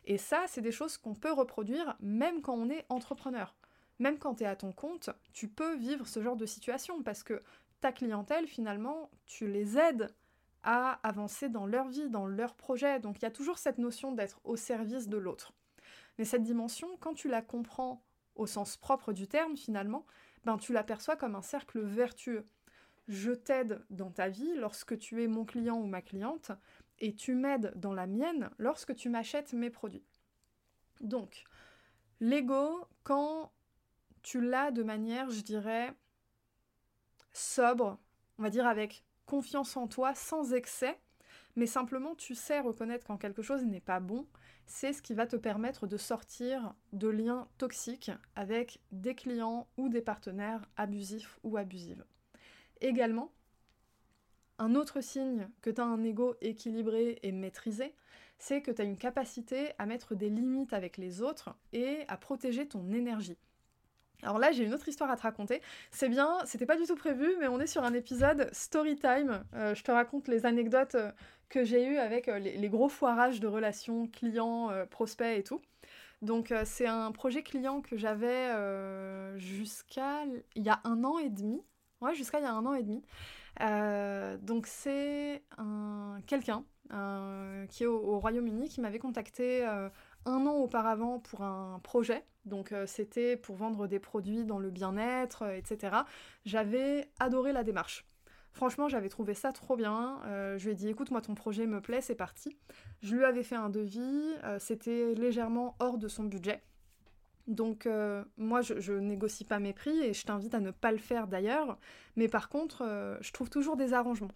Et 0.05 0.17
ça, 0.17 0.45
c'est 0.47 0.61
des 0.61 0.71
choses 0.71 0.97
qu'on 0.97 1.13
peut 1.13 1.31
reproduire 1.31 1.95
même 1.99 2.41
quand 2.41 2.55
on 2.55 2.69
est 2.69 2.85
entrepreneur. 2.89 3.55
Même 3.99 4.19
quand 4.19 4.35
tu 4.35 4.43
es 4.43 4.47
à 4.47 4.55
ton 4.55 4.71
compte, 4.71 5.09
tu 5.33 5.47
peux 5.47 5.75
vivre 5.75 6.07
ce 6.07 6.21
genre 6.21 6.35
de 6.35 6.45
situation 6.45 7.01
parce 7.03 7.23
que 7.23 7.41
ta 7.81 7.91
clientèle, 7.91 8.47
finalement, 8.47 9.09
tu 9.25 9.47
les 9.47 9.77
aides 9.77 10.13
à 10.63 10.99
avancer 11.07 11.49
dans 11.49 11.65
leur 11.65 11.87
vie, 11.87 12.09
dans 12.09 12.25
leur 12.25 12.55
projet. 12.55 12.99
Donc 12.99 13.19
il 13.19 13.23
y 13.23 13.25
a 13.25 13.31
toujours 13.31 13.57
cette 13.57 13.77
notion 13.77 14.11
d'être 14.11 14.39
au 14.43 14.55
service 14.55 15.07
de 15.07 15.17
l'autre. 15.17 15.53
Mais 16.17 16.25
cette 16.25 16.43
dimension, 16.43 16.87
quand 16.99 17.13
tu 17.13 17.27
la 17.27 17.41
comprends 17.41 18.03
au 18.35 18.47
sens 18.47 18.77
propre 18.77 19.13
du 19.13 19.27
terme 19.27 19.57
finalement, 19.57 20.05
ben 20.45 20.57
tu 20.57 20.73
l'aperçois 20.73 21.15
comme 21.15 21.35
un 21.35 21.41
cercle 21.41 21.79
vertueux. 21.79 22.47
Je 23.07 23.31
t'aide 23.31 23.85
dans 23.89 24.11
ta 24.11 24.29
vie 24.29 24.55
lorsque 24.55 24.97
tu 24.97 25.23
es 25.23 25.27
mon 25.27 25.45
client 25.45 25.77
ou 25.77 25.85
ma 25.85 26.01
cliente, 26.01 26.51
et 26.99 27.15
tu 27.15 27.35
m'aides 27.35 27.73
dans 27.75 27.93
la 27.93 28.07
mienne 28.07 28.49
lorsque 28.57 28.95
tu 28.95 29.09
m'achètes 29.09 29.53
mes 29.53 29.69
produits. 29.69 30.05
Donc, 30.99 31.43
l'ego, 32.19 32.85
quand 33.03 33.51
tu 34.23 34.41
l'as 34.41 34.71
de 34.71 34.83
manière, 34.83 35.29
je 35.29 35.41
dirais, 35.41 35.93
sobre, 37.31 37.97
on 38.39 38.43
va 38.43 38.49
dire 38.49 38.67
avec 38.67 39.03
confiance 39.25 39.77
en 39.77 39.87
toi, 39.87 40.15
sans 40.15 40.53
excès, 40.53 40.99
mais 41.57 41.65
simplement 41.65 42.15
tu 42.15 42.35
sais 42.35 42.59
reconnaître 42.59 43.05
quand 43.05 43.17
quelque 43.17 43.41
chose 43.41 43.65
n'est 43.65 43.81
pas 43.81 43.99
bon, 43.99 44.27
c'est 44.67 44.93
ce 44.93 45.01
qui 45.01 45.15
va 45.15 45.25
te 45.25 45.35
permettre 45.35 45.87
de 45.87 45.97
sortir 45.97 46.75
de 46.93 47.07
liens 47.07 47.47
toxiques 47.57 48.11
avec 48.35 48.79
des 48.91 49.15
clients 49.15 49.67
ou 49.75 49.89
des 49.89 50.01
partenaires 50.01 50.69
abusifs 50.77 51.39
ou 51.43 51.57
abusives. 51.57 52.05
Également, 52.79 53.31
un 54.59 54.75
autre 54.75 55.01
signe 55.01 55.49
que 55.61 55.71
tu 55.71 55.81
as 55.81 55.85
un 55.85 56.03
ego 56.03 56.35
équilibré 56.41 57.17
et 57.23 57.31
maîtrisé, 57.31 57.95
c'est 58.37 58.61
que 58.61 58.71
tu 58.71 58.81
as 58.83 58.85
une 58.85 58.97
capacité 58.97 59.71
à 59.79 59.87
mettre 59.87 60.13
des 60.13 60.29
limites 60.29 60.73
avec 60.73 60.97
les 60.97 61.23
autres 61.23 61.55
et 61.73 62.05
à 62.07 62.17
protéger 62.17 62.67
ton 62.67 62.91
énergie. 62.91 63.37
Alors 64.23 64.39
là, 64.39 64.51
j'ai 64.51 64.63
une 64.63 64.73
autre 64.73 64.87
histoire 64.87 65.11
à 65.11 65.15
te 65.15 65.21
raconter. 65.21 65.61
C'est 65.91 66.09
bien, 66.09 66.39
c'était 66.45 66.65
pas 66.65 66.75
du 66.75 66.85
tout 66.85 66.95
prévu, 66.95 67.35
mais 67.39 67.47
on 67.47 67.59
est 67.59 67.67
sur 67.67 67.83
un 67.83 67.93
épisode 67.93 68.49
story 68.51 68.95
time. 68.95 69.43
Euh, 69.53 69.75
je 69.75 69.83
te 69.83 69.91
raconte 69.91 70.27
les 70.27 70.45
anecdotes 70.45 70.95
euh, 70.95 71.11
que 71.49 71.63
j'ai 71.63 71.85
eues 71.85 71.97
avec 71.97 72.27
euh, 72.27 72.39
les, 72.39 72.69
gros 72.69 72.89
foirages 72.89 73.39
de 73.39 73.47
relations 73.47 74.07
clients, 74.07 74.71
prospects 74.89 75.37
et 75.37 75.43
tout. 75.43 75.61
Donc 76.23 76.51
c'est 76.65 76.87
un 76.87 77.11
projet 77.11 77.43
client 77.43 77.81
que 77.81 77.95
j'avais 77.95 78.49
jusqu'à 79.37 80.23
il 80.55 80.63
y 80.63 80.69
a 80.69 80.81
un 80.83 81.03
an 81.03 81.19
et 81.19 81.29
demi. 81.29 81.61
Ouais, 82.01 82.15
jusqu'à 82.15 82.39
il 82.39 82.43
y 82.43 82.47
a 82.47 82.53
un 82.53 82.65
an 82.65 82.73
et 82.73 82.81
demi. 82.81 83.03
donc 84.41 84.65
c'est 84.65 85.43
un 85.59 86.19
quelqu'un 86.25 86.65
qui 87.69 87.83
est 87.83 87.85
au 87.85 88.19
Royaume-Uni 88.19 88.67
qui 88.67 88.81
m'avait 88.81 88.97
contacté 88.97 89.63
un 90.25 90.45
an 90.45 90.55
auparavant 90.55 91.19
pour 91.19 91.41
un 91.41 91.79
projet, 91.83 92.23
donc 92.47 92.71
euh, 92.71 92.85
c'était 92.87 93.37
pour 93.37 93.55
vendre 93.55 93.87
des 93.87 93.99
produits 93.99 94.45
dans 94.45 94.57
le 94.57 94.71
bien-être, 94.71 95.43
euh, 95.43 95.57
etc. 95.57 95.97
J'avais 96.45 97.09
adoré 97.19 97.51
la 97.51 97.63
démarche. 97.63 98.05
Franchement, 98.53 98.87
j'avais 98.87 99.09
trouvé 99.09 99.35
ça 99.35 99.51
trop 99.51 99.75
bien. 99.75 100.19
Euh, 100.25 100.57
je 100.57 100.65
lui 100.65 100.71
ai 100.71 100.75
dit, 100.75 100.89
écoute, 100.89 101.11
moi, 101.11 101.21
ton 101.21 101.35
projet 101.35 101.67
me 101.67 101.79
plaît, 101.79 102.01
c'est 102.01 102.15
parti. 102.15 102.57
Je 103.01 103.15
lui 103.15 103.23
avais 103.23 103.43
fait 103.43 103.55
un 103.55 103.69
devis, 103.69 104.33
c'était 104.57 105.13
légèrement 105.13 105.75
hors 105.79 105.99
de 105.99 106.07
son 106.07 106.23
budget. 106.23 106.63
Donc, 107.45 107.87
moi, 108.35 108.61
je, 108.61 108.79
je, 108.79 108.93
négocie 108.93 109.45
pas 109.45 109.59
mes 109.59 109.73
prix 109.73 109.99
et 109.99 110.13
je 110.13 110.25
t'invite 110.25 110.55
à 110.55 110.59
ne 110.59 110.71
pas 110.71 110.91
le 110.91 110.97
faire 110.97 111.27
d'ailleurs. 111.27 111.77
Mais 112.15 112.27
par 112.27 112.49
contre, 112.49 112.83
je 113.21 113.31
trouve 113.31 113.51
toujours 113.51 113.77
des 113.77 113.93
arrangements. 113.93 114.31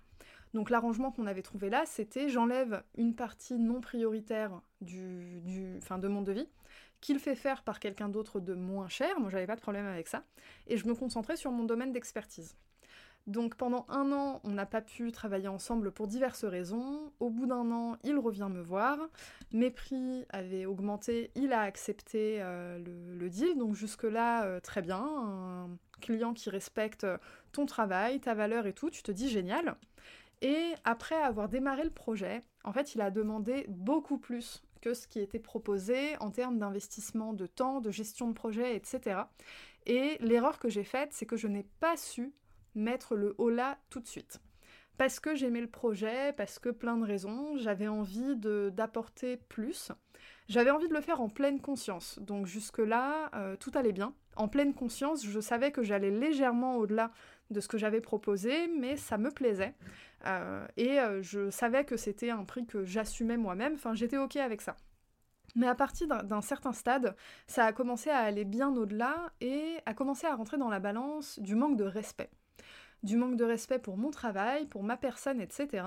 Donc 0.54 0.70
l'arrangement 0.70 1.12
qu'on 1.12 1.28
avait 1.28 1.42
trouvé 1.42 1.70
là, 1.70 1.84
c'était 1.86 2.30
j'enlève 2.30 2.84
une 2.98 3.16
partie 3.16 3.58
non 3.58 3.82
prioritaire 3.82 4.62
du, 4.82 5.42
du, 5.42 5.80
de 5.80 6.08
mon 6.08 6.22
devis, 6.22 6.48
qu'il 7.00 7.20
fait 7.20 7.36
faire 7.36 7.64
par 7.64 7.80
quelqu'un 7.80 8.10
d'autre 8.10 8.40
de 8.40 8.54
moins 8.54 8.88
cher, 8.88 9.20
moi 9.20 9.30
j'avais 9.30 9.48
pas 9.48 9.56
de 9.56 9.62
problème 9.62 9.86
avec 9.86 10.08
ça, 10.08 10.24
et 10.68 10.78
je 10.78 10.88
me 10.88 10.94
concentrais 10.94 11.38
sur 11.38 11.52
mon 11.52 11.64
domaine 11.64 11.92
d'expertise. 11.94 12.56
Donc 13.28 13.56
pendant 13.56 13.86
un 13.88 14.12
an, 14.12 14.42
on 14.44 14.50
n'a 14.50 14.66
pas 14.66 14.82
pu 14.82 15.12
travailler 15.12 15.48
ensemble 15.48 15.92
pour 15.92 16.08
diverses 16.08 16.44
raisons. 16.44 17.14
Au 17.20 17.30
bout 17.30 17.46
d'un 17.46 17.72
an, 17.72 17.98
il 18.04 18.18
revient 18.18 18.48
me 18.50 18.62
voir. 18.62 18.98
Mes 19.52 19.70
prix 19.70 20.26
avaient 20.30 20.66
augmenté, 20.66 21.30
il 21.36 21.54
a 21.54 21.62
accepté 21.62 22.38
euh, 22.42 22.80
le, 22.80 23.30
deal. 23.30 23.58
Donc 23.58 23.76
jusque-là, 23.76 24.46
euh, 24.46 24.60
très 24.60 24.82
bien. 24.82 25.04
Un 25.04 25.70
client 26.02 26.34
qui 26.34 26.50
respecte 26.50 27.06
ton 27.52 27.68
travail, 27.68 28.20
ta 28.20 28.34
valeur 28.34 28.66
et 28.66 28.74
tout, 28.74 28.90
tu 28.90 29.04
te 29.04 29.12
dis 29.12 29.30
génial. 29.30 29.76
Et 30.42 30.74
après 30.84 31.16
avoir 31.16 31.50
démarré 31.50 31.84
le 31.84 31.92
projet, 31.92 32.44
en 32.64 32.74
fait, 32.74 32.96
il 32.96 33.02
a 33.02 33.12
demandé 33.12 33.66
beaucoup 33.68 34.18
plus 34.18 34.64
que 34.82 34.94
ce 34.94 35.08
qui 35.08 35.20
était 35.20 35.40
proposé 35.40 36.18
en 36.20 36.32
termes 36.32 36.58
d'investissement 36.58 37.34
de 37.34 37.46
temps, 37.46 37.82
de 37.82 37.92
gestion 37.92 38.28
de 38.28 38.34
projet, 38.34 38.76
etc. 38.76 39.22
Et 39.86 40.18
l'erreur 40.20 40.60
que 40.60 40.70
j'ai 40.70 40.84
faite, 40.84 41.10
c'est 41.12 41.26
que 41.26 41.38
je 41.38 41.48
n'ai 41.48 41.66
pas 41.80 41.98
su 41.98 42.34
mettre 42.74 43.16
le 43.16 43.36
haut 43.38 43.50
là 43.50 43.78
tout 43.90 44.00
de 44.00 44.08
suite. 44.08 44.40
Parce 44.98 45.20
que 45.20 45.36
j'aimais 45.36 45.62
le 45.62 45.70
projet, 45.70 46.34
parce 46.34 46.60
que 46.60 46.70
plein 46.70 46.98
de 46.98 47.06
raisons, 47.06 47.58
j'avais 47.58 47.88
envie 47.88 48.36
d'apporter 48.36 49.38
plus. 49.38 49.92
J'avais 50.48 50.70
envie 50.70 50.88
de 50.88 50.94
le 50.94 51.02
faire 51.02 51.22
en 51.22 51.30
pleine 51.30 51.60
conscience. 51.60 52.20
Donc 52.20 52.46
jusque-là, 52.46 53.32
euh, 53.36 53.56
tout 53.56 53.72
allait 53.74 53.94
bien. 53.94 54.14
En 54.36 54.48
pleine 54.48 54.74
conscience, 54.74 55.26
je 55.26 55.40
savais 55.40 55.72
que 55.72 55.82
j'allais 55.82 56.12
légèrement 56.12 56.78
au-delà 56.78 57.12
de 57.50 57.60
ce 57.60 57.68
que 57.68 57.78
j'avais 57.78 58.02
proposé, 58.02 58.68
mais 58.68 58.96
ça 58.96 59.18
me 59.18 59.32
plaisait. 59.32 59.74
Euh, 60.26 60.66
et 60.78 61.00
euh, 61.00 61.22
je 61.22 61.50
savais 61.50 61.86
que 61.86 61.98
c'était 61.98 62.30
un 62.30 62.44
prix 62.44 62.66
que 62.66 62.86
j'assumais 62.86 63.38
moi-même, 63.38 63.74
enfin 63.74 63.94
j'étais 63.94 64.18
ok 64.18 64.36
avec 64.38 64.62
ça. 64.62 64.76
Mais 65.56 65.68
à 65.68 65.76
partir 65.76 66.08
d'un 66.08 66.42
certain 66.42 66.72
stade, 66.72 67.16
ça 67.46 67.66
a 67.66 67.74
commencé 67.74 68.10
à 68.10 68.20
aller 68.20 68.46
bien 68.46 68.74
au-delà 68.74 69.34
et 69.42 69.80
a 69.86 69.94
commencé 69.94 70.26
à 70.26 70.36
rentrer 70.36 70.58
dans 70.58 70.70
la 70.70 70.80
balance 70.80 71.40
du 71.40 71.56
manque 71.56 71.76
de 71.76 71.84
respect. 71.84 72.30
Du 73.04 73.18
manque 73.18 73.36
de 73.36 73.44
respect 73.44 73.80
pour 73.80 73.98
mon 73.98 74.12
travail, 74.12 74.66
pour 74.68 74.84
ma 74.84 74.96
personne, 74.96 75.42
etc. 75.42 75.84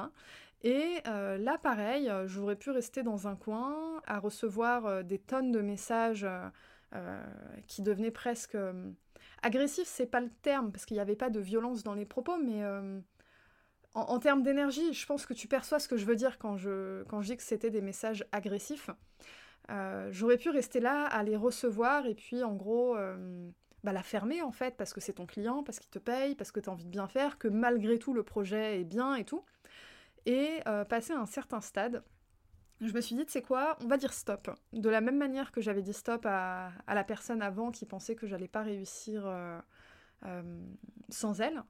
Et 0.63 0.99
euh, 1.07 1.39
là, 1.39 1.57
pareil, 1.57 2.13
j'aurais 2.27 2.57
pu 2.57 2.71
rester 2.71 3.03
dans 3.03 3.27
un 3.27 3.37
coin 3.37 4.03
à 4.07 4.19
recevoir 4.19 5.03
des 5.03 5.19
tonnes 5.19 5.53
de 5.53 5.61
messages 5.61 6.27
qui 7.67 7.81
devenaient 7.81 8.11
presque 8.11 8.59
agressifs, 9.43 9.89
c'est 9.89 10.07
pas 10.07 10.21
le 10.21 10.31
terme, 10.43 10.73
parce 10.73 10.85
qu'il 10.85 10.97
n'y 10.97 11.01
avait 11.01 11.17
pas 11.17 11.31
de 11.31 11.41
violence 11.41 11.85
dans 11.85 11.95
les 11.95 12.05
propos, 12.05 12.37
mais 12.37 12.63
en, 13.95 14.19
termes 14.19 14.43
d'énergie, 14.43 14.93
je 14.93 15.07
pense 15.07 15.25
que 15.25 15.35
tu 15.35 15.47
perçois 15.47 15.79
ce 15.79 15.89
que 15.89 15.97
je 15.97 16.05
veux 16.05 16.17
dire 16.17 16.39
quand 16.39 16.57
je, 16.57 17.05
quand 17.05 17.21
dis 17.21 17.37
que 17.37 17.43
c'était 17.43 17.71
des 17.71 17.81
messages 17.81 18.25
agressifs. 18.33 18.91
Euh, 19.71 20.09
j'aurais 20.11 20.37
pu 20.37 20.51
rester 20.51 20.81
là, 20.81 21.07
à 21.07 21.23
les 21.23 21.37
recevoir 21.37 22.07
et 22.07 22.15
puis 22.15 22.43
en 22.43 22.55
gros 22.55 22.97
euh, 22.97 23.49
bah, 23.83 23.93
la 23.93 24.03
fermer 24.03 24.43
en 24.43 24.53
fait 24.53 24.77
parce 24.77 24.93
que 24.93 25.01
c'est 25.01 25.15
ton 25.15 25.27
client, 25.27 25.63
parce 25.63 25.79
qu'il 25.79 25.91
te 25.91 25.99
paye, 25.99 26.35
parce 26.35 26.53
que 26.53 26.61
tu 26.61 26.69
as 26.69 26.73
envie 26.73 26.85
de 26.85 26.91
bien 26.91 27.07
faire, 27.07 27.39
que 27.39 27.49
malgré 27.49 27.99
tout 27.99 28.13
le 28.13 28.25
projet 28.25 28.81
est 28.81 28.85
bien 28.85 29.15
et 29.15 29.25
tout. 29.25 29.45
Et 30.27 30.61
euh, 30.67 30.85
passer 30.85 31.13
à 31.13 31.21
un 31.21 31.27
certain 31.27 31.61
stade, 31.61 32.03
je 32.81 32.93
me 32.93 33.01
suis 33.01 33.15
dit, 33.15 33.25
c'est 33.29 33.43
quoi 33.43 33.79
On 33.85 33.87
va 33.87 33.97
dire 33.97 34.13
stop. 34.13 34.51
De 34.73 34.91
la 34.91 35.01
même 35.01 35.17
manière 35.17 35.53
que 35.53 35.61
j'avais 35.61 35.83
dit 35.83 35.93
stop 35.93 36.27
à, 36.27 36.73
à, 36.87 36.95
la 36.95 37.05
personne 37.05 37.41
avant 37.43 37.71
qui 37.71 37.87
pensait 37.87 38.17
que 38.17 38.27
j'allais 38.27 38.49
pas 38.49 38.63
réussir 38.63 39.25
euh, 40.27 40.43
sans 41.11 41.41
elle. 41.41 41.63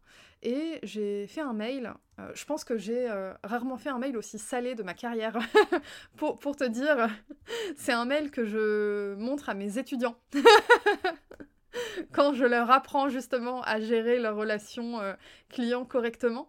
Et 0.42 0.78
j'ai 0.84 1.26
fait 1.26 1.40
un 1.40 1.52
mail. 1.52 1.92
Euh, 2.20 2.30
je 2.34 2.44
pense 2.44 2.62
que 2.64 2.78
j'ai 2.78 3.10
euh, 3.10 3.32
rarement 3.42 3.76
fait 3.76 3.88
un 3.88 3.98
mail 3.98 4.16
aussi 4.16 4.38
salé 4.38 4.74
de 4.74 4.82
ma 4.82 4.94
carrière. 4.94 5.38
pour, 6.16 6.38
pour, 6.38 6.54
te 6.54 6.64
dire, 6.64 7.08
c'est 7.76 7.92
un 7.92 8.04
mail 8.04 8.30
que 8.30 8.44
je 8.44 9.14
montre 9.16 9.48
à 9.48 9.54
mes 9.54 9.78
étudiants. 9.78 10.16
Quand 12.12 12.34
je 12.34 12.44
leur 12.44 12.70
apprends 12.70 13.08
justement 13.08 13.60
à 13.62 13.80
gérer 13.80 14.20
leur 14.20 14.36
relation 14.36 15.00
client 15.48 15.84
correctement. 15.84 16.48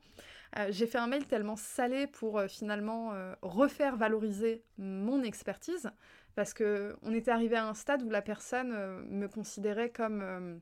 j'ai 0.70 0.86
fait 0.86 1.00
un 1.00 1.08
mail 1.08 1.26
tellement 1.26 1.56
salé 1.56 2.06
pour 2.06 2.40
finalement 2.44 3.12
refaire 3.42 3.96
valoriser 3.96 4.64
mon 4.78 5.24
expertise. 5.24 5.90
Parce 6.36 6.54
qu'on 6.54 7.12
était 7.12 7.32
arrivé 7.32 7.56
à 7.56 7.68
un 7.68 7.74
stade 7.74 8.04
où 8.04 8.10
la 8.12 8.22
personne 8.22 8.70
me 9.10 9.28
considérait 9.28 9.90
comme 9.90 10.62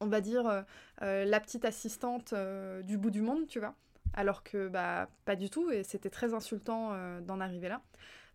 on 0.00 0.06
va 0.06 0.20
dire, 0.20 0.46
euh, 0.46 0.62
euh, 1.02 1.24
la 1.24 1.40
petite 1.40 1.64
assistante 1.64 2.32
euh, 2.32 2.82
du 2.82 2.98
bout 2.98 3.10
du 3.10 3.22
monde, 3.22 3.46
tu 3.46 3.58
vois. 3.58 3.74
Alors 4.14 4.42
que, 4.42 4.68
bah, 4.68 5.08
pas 5.24 5.36
du 5.36 5.50
tout, 5.50 5.70
et 5.70 5.82
c'était 5.82 6.10
très 6.10 6.32
insultant 6.32 6.92
d'en 7.20 7.40
arriver 7.40 7.68
là. 7.68 7.82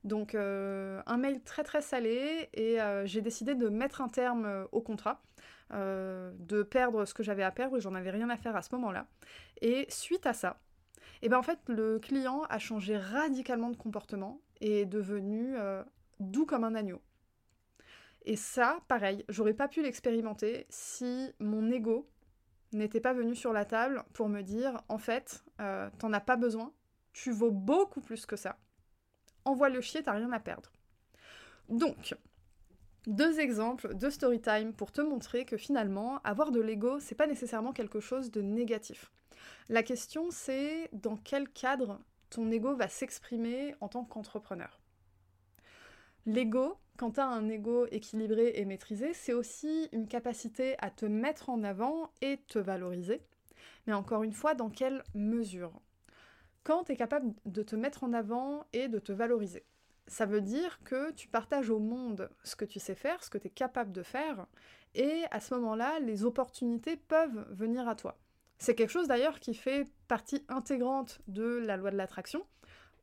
Donc, 0.03 0.35
un 0.35 1.17
mail 1.17 1.41
très 1.41 1.63
très 1.63 1.81
salé, 1.81 2.49
et 2.53 2.77
j'ai 3.05 3.21
décidé 3.21 3.55
de 3.55 3.67
mettre 3.67 4.01
un 4.01 4.07
terme 4.07 4.67
au 4.71 4.81
contrat. 4.81 5.23
de 5.71 6.63
perdre 6.63 7.05
ce 7.05 7.15
que 7.15 7.23
j'avais 7.23 7.41
à 7.41 7.49
perdre, 7.49 7.79
j'en 7.79 7.95
avais 7.95 8.11
rien 8.11 8.29
à 8.29 8.37
faire 8.37 8.55
à 8.55 8.61
ce 8.61 8.75
moment-là. 8.75 9.07
Et 9.61 9.87
suite 9.89 10.27
à 10.27 10.33
ça, 10.33 10.59
eh 11.23 11.29
ben 11.29 11.37
en 11.37 11.43
fait, 11.43 11.57
le 11.67 11.97
client 11.97 12.43
a 12.49 12.59
changé 12.59 12.95
radicalement 12.97 13.71
de 13.71 13.77
comportement 13.77 14.39
et 14.59 14.81
est 14.81 14.85
devenu 14.85 15.55
doux 16.19 16.45
comme 16.45 16.63
un 16.63 16.75
agneau. 16.75 17.01
Et 18.23 18.35
ça, 18.35 18.79
pareil, 18.87 19.25
j'aurais 19.29 19.53
pas 19.53 19.67
pu 19.67 19.81
l'expérimenter 19.81 20.65
si 20.69 21.33
mon 21.39 21.71
ego 21.71 22.07
n'était 22.71 23.01
pas 23.01 23.13
venu 23.13 23.35
sur 23.35 23.53
la 23.53 23.65
table 23.65 24.03
pour 24.13 24.29
me 24.29 24.41
dire 24.41 24.81
en 24.89 24.97
fait, 24.97 25.43
euh, 25.59 25.89
t'en 25.97 26.13
as 26.13 26.21
pas 26.21 26.37
besoin, 26.37 26.71
tu 27.13 27.31
vaux 27.31 27.51
beaucoup 27.51 28.01
plus 28.01 28.25
que 28.25 28.35
ça. 28.35 28.57
Envoie 29.43 29.69
le 29.69 29.81
chier, 29.81 30.03
t'as 30.03 30.13
rien 30.13 30.31
à 30.31 30.39
perdre. 30.39 30.71
Donc, 31.69 32.15
deux 33.07 33.39
exemples 33.39 33.95
de 33.95 34.09
story 34.09 34.39
time 34.39 34.73
pour 34.73 34.91
te 34.91 35.01
montrer 35.01 35.45
que 35.45 35.57
finalement, 35.57 36.19
avoir 36.23 36.51
de 36.51 36.61
l'ego, 36.61 36.99
c'est 36.99 37.15
pas 37.15 37.27
nécessairement 37.27 37.73
quelque 37.73 37.99
chose 37.99 38.29
de 38.29 38.41
négatif. 38.41 39.11
La 39.69 39.81
question, 39.83 40.29
c'est 40.29 40.89
dans 40.93 41.17
quel 41.17 41.49
cadre 41.49 41.99
ton 42.29 42.51
ego 42.51 42.75
va 42.75 42.87
s'exprimer 42.87 43.75
en 43.81 43.87
tant 43.87 44.03
qu'entrepreneur? 44.03 44.80
L'ego, 46.25 46.77
quand 46.97 47.11
tu 47.11 47.19
as 47.19 47.27
un 47.27 47.49
ego 47.49 47.87
équilibré 47.87 48.53
et 48.55 48.65
maîtrisé, 48.65 49.13
c'est 49.13 49.33
aussi 49.33 49.89
une 49.91 50.07
capacité 50.07 50.75
à 50.79 50.91
te 50.91 51.05
mettre 51.05 51.49
en 51.49 51.63
avant 51.63 52.11
et 52.21 52.37
te 52.47 52.59
valoriser. 52.59 53.21
Mais 53.87 53.93
encore 53.93 54.21
une 54.21 54.33
fois, 54.33 54.53
dans 54.53 54.69
quelle 54.69 55.03
mesure? 55.15 55.81
Quand 56.63 56.83
tu 56.83 56.91
es 56.91 56.95
capable 56.95 57.33
de 57.45 57.63
te 57.63 57.75
mettre 57.75 58.03
en 58.03 58.13
avant 58.13 58.67
et 58.71 58.87
de 58.87 58.99
te 58.99 59.11
valoriser. 59.11 59.65
Ça 60.05 60.27
veut 60.27 60.41
dire 60.41 60.79
que 60.83 61.11
tu 61.13 61.27
partages 61.27 61.71
au 61.71 61.79
monde 61.79 62.29
ce 62.43 62.55
que 62.55 62.65
tu 62.65 62.79
sais 62.79 62.95
faire, 62.95 63.23
ce 63.23 63.31
que 63.31 63.39
tu 63.39 63.47
es 63.47 63.51
capable 63.51 63.91
de 63.91 64.03
faire, 64.03 64.45
et 64.93 65.23
à 65.31 65.39
ce 65.39 65.55
moment-là, 65.55 65.99
les 66.01 66.23
opportunités 66.25 66.97
peuvent 66.97 67.47
venir 67.49 67.87
à 67.87 67.95
toi. 67.95 68.19
C'est 68.59 68.75
quelque 68.75 68.91
chose 68.91 69.07
d'ailleurs 69.07 69.39
qui 69.39 69.55
fait 69.55 69.87
partie 70.07 70.45
intégrante 70.49 71.21
de 71.27 71.57
la 71.57 71.77
loi 71.77 71.89
de 71.89 71.97
l'attraction 71.97 72.45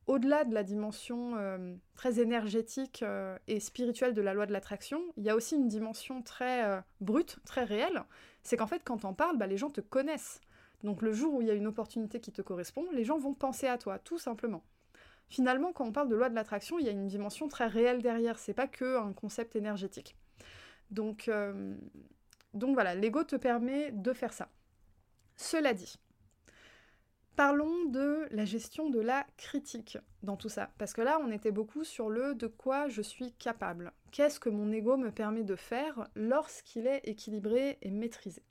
au-delà 0.08 0.44
de 0.44 0.54
la 0.54 0.64
dimension 0.64 1.36
euh, 1.36 1.76
très 1.94 2.18
énergétique 2.18 3.02
euh, 3.02 3.38
et 3.46 3.60
spirituelle 3.60 4.14
de 4.14 4.22
la 4.22 4.32
loi 4.32 4.46
de 4.46 4.52
l'attraction, 4.52 5.02
il 5.18 5.22
y 5.22 5.30
a 5.30 5.36
aussi 5.36 5.54
une 5.54 5.68
dimension 5.68 6.22
très 6.22 6.64
euh, 6.64 6.80
brute, 7.02 7.38
très 7.44 7.62
réelle. 7.62 8.02
C'est 8.42 8.56
qu'en 8.56 8.66
fait, 8.66 8.82
quand 8.82 9.04
on 9.04 9.12
parle, 9.12 9.36
bah, 9.36 9.46
les 9.46 9.58
gens 9.58 9.68
te 9.68 9.82
connaissent. 9.82 10.40
Donc 10.82 11.02
le 11.02 11.12
jour 11.12 11.34
où 11.34 11.42
il 11.42 11.46
y 11.46 11.50
a 11.50 11.54
une 11.54 11.66
opportunité 11.66 12.20
qui 12.20 12.32
te 12.32 12.40
correspond, 12.40 12.86
les 12.92 13.04
gens 13.04 13.18
vont 13.18 13.34
penser 13.34 13.66
à 13.66 13.76
toi, 13.76 13.98
tout 13.98 14.18
simplement. 14.18 14.64
Finalement, 15.28 15.72
quand 15.74 15.86
on 15.86 15.92
parle 15.92 16.08
de 16.08 16.16
loi 16.16 16.30
de 16.30 16.34
l'attraction, 16.34 16.78
il 16.78 16.86
y 16.86 16.88
a 16.88 16.92
une 16.92 17.06
dimension 17.06 17.46
très 17.48 17.66
réelle 17.66 18.00
derrière, 18.00 18.38
c'est 18.38 18.54
pas 18.54 18.66
que 18.66 18.96
un 18.96 19.12
concept 19.12 19.56
énergétique. 19.56 20.16
Donc, 20.90 21.30
donc 22.54 22.72
voilà, 22.72 22.94
l'ego 22.94 23.24
te 23.24 23.36
permet 23.36 23.92
de 23.92 24.14
faire 24.14 24.32
ça. 24.32 24.48
Cela 25.36 25.74
dit, 25.74 25.96
Parlons 27.38 27.84
de 27.84 28.26
la 28.32 28.44
gestion 28.44 28.90
de 28.90 28.98
la 28.98 29.24
critique 29.36 29.96
dans 30.24 30.36
tout 30.36 30.48
ça, 30.48 30.72
parce 30.76 30.92
que 30.92 31.02
là 31.02 31.20
on 31.22 31.30
était 31.30 31.52
beaucoup 31.52 31.84
sur 31.84 32.10
le 32.10 32.34
de 32.34 32.48
quoi 32.48 32.88
je 32.88 33.00
suis 33.00 33.30
capable. 33.34 33.92
Qu'est-ce 34.10 34.40
que 34.40 34.48
mon 34.48 34.72
ego 34.72 34.96
me 34.96 35.12
permet 35.12 35.44
de 35.44 35.54
faire 35.54 36.08
lorsqu'il 36.16 36.88
est 36.88 37.00
équilibré 37.04 37.78
et 37.80 37.92
maîtrisé? 37.92 38.42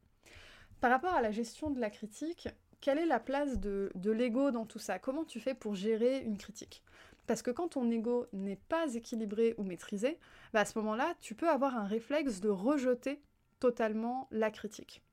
Par 0.79 0.89
rapport 0.89 1.13
à 1.13 1.21
la 1.21 1.31
gestion 1.31 1.69
de 1.69 1.81
la 1.81 1.89
critique, 1.89 2.47
quelle 2.79 2.97
est 2.97 3.05
la 3.05 3.19
place 3.19 3.59
de, 3.59 3.91
l'ego 4.05 4.51
dans 4.51 4.65
tout 4.65 4.79
ça? 4.79 4.99
Comment 4.99 5.25
tu 5.25 5.41
fais 5.41 5.53
pour 5.53 5.75
gérer 5.75 6.21
une 6.21 6.37
critique? 6.37 6.81
Parce 7.25 7.41
que 7.41 7.51
quand 7.51 7.67
ton 7.67 7.91
ego 7.91 8.27
n'est 8.31 8.61
pas 8.69 8.93
équilibré 8.93 9.53
ou 9.57 9.63
maîtrisé, 9.63 10.17
bah, 10.53 10.61
à 10.61 10.65
ce 10.65 10.79
moment-là, 10.79 11.13
tu 11.19 11.35
peux 11.35 11.49
avoir 11.49 11.75
un 11.75 11.87
réflexe 11.87 12.39
de 12.39 12.47
rejeter 12.47 13.21
totalement 13.59 14.29
la 14.31 14.49
critique. 14.49 15.03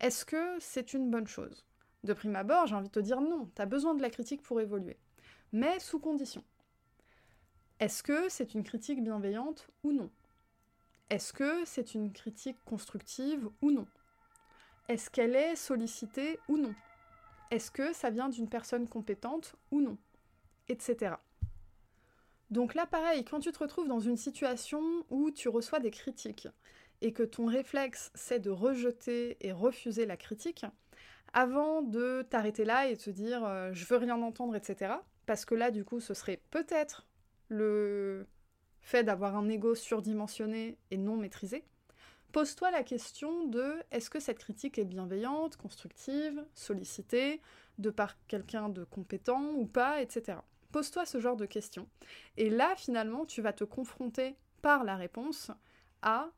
Est-ce 0.00 0.24
que 0.24 0.56
c'est 0.58 0.94
une 0.94 1.10
bonne 1.10 1.28
chose? 1.28 1.66
De 2.04 2.12
prime 2.12 2.36
abord, 2.36 2.66
j'ai 2.66 2.74
envie 2.74 2.88
de 2.88 2.92
te 2.92 3.00
dire 3.00 3.20
non, 3.20 3.50
tu 3.54 3.62
as 3.62 3.66
besoin 3.66 3.94
de 3.94 4.02
la 4.02 4.10
critique 4.10 4.42
pour 4.42 4.60
évoluer. 4.60 4.98
Mais 5.52 5.80
sous 5.80 5.98
condition. 5.98 6.44
Est-ce 7.80 8.02
que 8.02 8.28
c'est 8.28 8.54
une 8.54 8.62
critique 8.62 9.02
bienveillante 9.02 9.68
ou 9.82 9.92
non? 9.92 10.10
Est-ce 11.10 11.32
que 11.32 11.64
c'est 11.64 11.94
une 11.94 12.12
critique 12.12 12.56
constructive 12.64 13.48
ou 13.62 13.70
non? 13.70 13.86
Est-ce 14.88 15.10
qu'elle 15.10 15.34
est 15.34 15.56
sollicitée 15.56 16.38
ou 16.48 16.56
non? 16.56 16.74
Est-ce 17.50 17.70
que 17.70 17.92
ça 17.92 18.10
vient 18.10 18.28
d'une 18.28 18.48
personne 18.48 18.88
compétente 18.88 19.54
ou 19.70 19.80
non? 19.80 19.98
Etc. 20.68 21.14
Donc 22.50 22.74
là, 22.74 22.86
pareil, 22.86 23.24
quand 23.24 23.40
tu 23.40 23.52
te 23.52 23.58
retrouves 23.58 23.88
dans 23.88 24.00
une 24.00 24.16
situation 24.16 24.82
où 25.10 25.30
tu 25.30 25.48
reçois 25.48 25.80
des 25.80 25.90
critiques 25.90 26.48
et 27.00 27.12
que 27.12 27.22
ton 27.22 27.46
réflexe 27.46 28.10
c'est 28.14 28.40
de 28.40 28.50
rejeter 28.50 29.36
et 29.40 29.52
refuser 29.52 30.06
la 30.06 30.16
critique, 30.16 30.64
avant 31.34 31.82
de 31.82 32.22
t'arrêter 32.30 32.64
là 32.64 32.88
et 32.88 32.96
te 32.96 33.10
dire 33.10 33.44
euh, 33.44 33.70
je 33.72 33.84
veux 33.84 33.96
rien 33.96 34.22
entendre, 34.22 34.56
etc. 34.56 34.94
Parce 35.26 35.44
que 35.44 35.54
là, 35.54 35.70
du 35.70 35.84
coup, 35.84 36.00
ce 36.00 36.14
serait 36.14 36.40
peut-être 36.50 37.06
le 37.48 38.26
fait 38.80 39.02
d'avoir 39.04 39.36
un 39.36 39.48
ego 39.48 39.74
surdimensionné 39.74 40.78
et 40.90 40.96
non 40.96 41.16
maîtrisé. 41.16 41.64
Pose-toi 42.32 42.70
la 42.70 42.82
question 42.82 43.46
de 43.46 43.74
est-ce 43.90 44.10
que 44.10 44.20
cette 44.20 44.38
critique 44.38 44.78
est 44.78 44.84
bienveillante, 44.84 45.56
constructive, 45.56 46.44
sollicitée, 46.54 47.40
de 47.78 47.90
par 47.90 48.16
quelqu'un 48.26 48.68
de 48.68 48.84
compétent 48.84 49.52
ou 49.54 49.66
pas, 49.66 50.00
etc. 50.02 50.38
Pose-toi 50.72 51.04
ce 51.06 51.20
genre 51.20 51.36
de 51.36 51.46
questions. 51.46 51.88
Et 52.36 52.50
là, 52.50 52.74
finalement, 52.76 53.24
tu 53.24 53.42
vas 53.42 53.52
te 53.52 53.64
confronter 53.64 54.36
par 54.62 54.84
la 54.84 54.96
réponse 54.96 55.50
à 56.02 56.30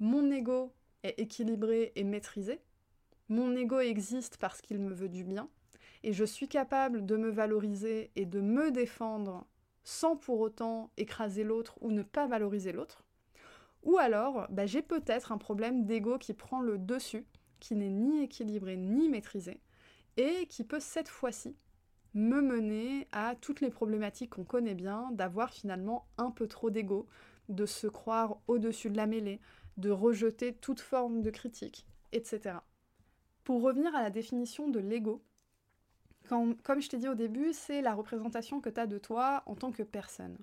mon 0.00 0.30
ego 0.30 0.72
est 1.02 1.18
équilibré 1.18 1.92
et 1.94 2.04
maîtrisé, 2.04 2.60
mon 3.28 3.56
ego 3.56 3.80
existe 3.80 4.36
parce 4.36 4.60
qu'il 4.60 4.78
me 4.78 4.92
veut 4.92 5.08
du 5.08 5.24
bien, 5.24 5.48
et 6.02 6.12
je 6.12 6.24
suis 6.24 6.48
capable 6.48 7.06
de 7.06 7.16
me 7.16 7.30
valoriser 7.30 8.10
et 8.16 8.26
de 8.26 8.40
me 8.40 8.70
défendre 8.70 9.46
sans 9.84 10.16
pour 10.16 10.40
autant 10.40 10.90
écraser 10.96 11.44
l'autre 11.44 11.78
ou 11.80 11.90
ne 11.90 12.02
pas 12.02 12.26
valoriser 12.26 12.72
l'autre. 12.72 13.04
Ou 13.82 13.98
alors, 13.98 14.46
bah, 14.50 14.66
j'ai 14.66 14.82
peut-être 14.82 15.32
un 15.32 15.38
problème 15.38 15.84
d'ego 15.84 16.18
qui 16.18 16.32
prend 16.32 16.60
le 16.60 16.78
dessus, 16.78 17.26
qui 17.60 17.74
n'est 17.74 17.90
ni 17.90 18.22
équilibré 18.22 18.76
ni 18.76 19.08
maîtrisé, 19.08 19.60
et 20.16 20.46
qui 20.46 20.64
peut 20.64 20.80
cette 20.80 21.08
fois-ci 21.08 21.56
me 22.14 22.40
mener 22.40 23.08
à 23.12 23.34
toutes 23.34 23.60
les 23.60 23.70
problématiques 23.70 24.30
qu'on 24.30 24.44
connaît 24.44 24.74
bien, 24.74 25.10
d'avoir 25.12 25.50
finalement 25.50 26.06
un 26.16 26.30
peu 26.30 26.46
trop 26.46 26.70
d'ego, 26.70 27.06
de 27.48 27.66
se 27.66 27.86
croire 27.86 28.38
au-dessus 28.46 28.90
de 28.90 28.96
la 28.96 29.06
mêlée, 29.06 29.40
de 29.76 29.90
rejeter 29.90 30.54
toute 30.54 30.80
forme 30.80 31.20
de 31.20 31.30
critique, 31.30 31.86
etc. 32.12 32.56
Pour 33.44 33.62
revenir 33.62 33.94
à 33.94 34.02
la 34.02 34.10
définition 34.10 34.68
de 34.68 34.80
l'ego, 34.80 35.22
comme 36.28 36.80
je 36.80 36.88
t'ai 36.88 36.96
dit 36.96 37.08
au 37.08 37.14
début, 37.14 37.52
c'est 37.52 37.82
la 37.82 37.94
représentation 37.94 38.60
que 38.60 38.70
tu 38.70 38.80
as 38.80 38.86
de 38.86 38.98
toi 38.98 39.42
en 39.46 39.54
tant 39.54 39.70
que 39.70 39.82
personne. 39.82 40.38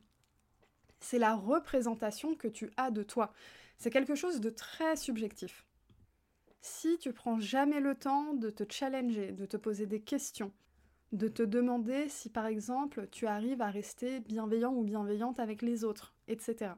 C'est 0.99 1.17
la 1.17 1.35
représentation 1.35 2.35
que 2.35 2.47
tu 2.47 2.69
as 2.77 2.91
de 2.91 3.01
toi. 3.01 3.33
C'est 3.79 3.89
quelque 3.89 4.13
chose 4.13 4.39
de 4.39 4.51
très 4.51 4.95
subjectif. 4.95 5.65
Si 6.61 6.99
tu 6.99 7.11
prends 7.11 7.39
jamais 7.39 7.79
le 7.79 7.95
temps 7.95 8.35
de 8.35 8.51
te 8.51 8.63
challenger, 8.71 9.31
de 9.31 9.47
te 9.47 9.57
poser 9.57 9.87
des 9.87 10.01
questions, 10.01 10.51
de 11.11 11.27
te 11.27 11.41
demander 11.41 12.07
si 12.07 12.29
par 12.29 12.45
exemple 12.45 13.07
tu 13.11 13.25
arrives 13.25 13.63
à 13.63 13.71
rester 13.71 14.19
bienveillant 14.19 14.73
ou 14.75 14.83
bienveillante 14.83 15.39
avec 15.39 15.63
les 15.63 15.83
autres, 15.83 16.13
etc 16.27 16.73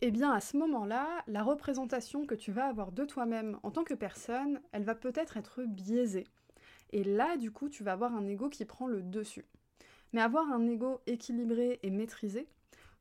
eh 0.00 0.10
bien 0.10 0.32
à 0.32 0.40
ce 0.40 0.56
moment-là, 0.56 1.24
la 1.26 1.42
représentation 1.42 2.24
que 2.24 2.34
tu 2.34 2.52
vas 2.52 2.66
avoir 2.66 2.92
de 2.92 3.04
toi-même 3.04 3.58
en 3.62 3.70
tant 3.70 3.84
que 3.84 3.94
personne, 3.94 4.60
elle 4.72 4.84
va 4.84 4.94
peut-être 4.94 5.36
être 5.36 5.64
biaisée. 5.64 6.24
Et 6.90 7.04
là, 7.04 7.36
du 7.36 7.50
coup, 7.50 7.68
tu 7.68 7.82
vas 7.82 7.92
avoir 7.92 8.14
un 8.14 8.26
ego 8.26 8.48
qui 8.48 8.64
prend 8.64 8.86
le 8.86 9.02
dessus. 9.02 9.44
Mais 10.12 10.20
avoir 10.20 10.50
un 10.50 10.66
ego 10.66 11.00
équilibré 11.06 11.80
et 11.82 11.90
maîtrisé, 11.90 12.46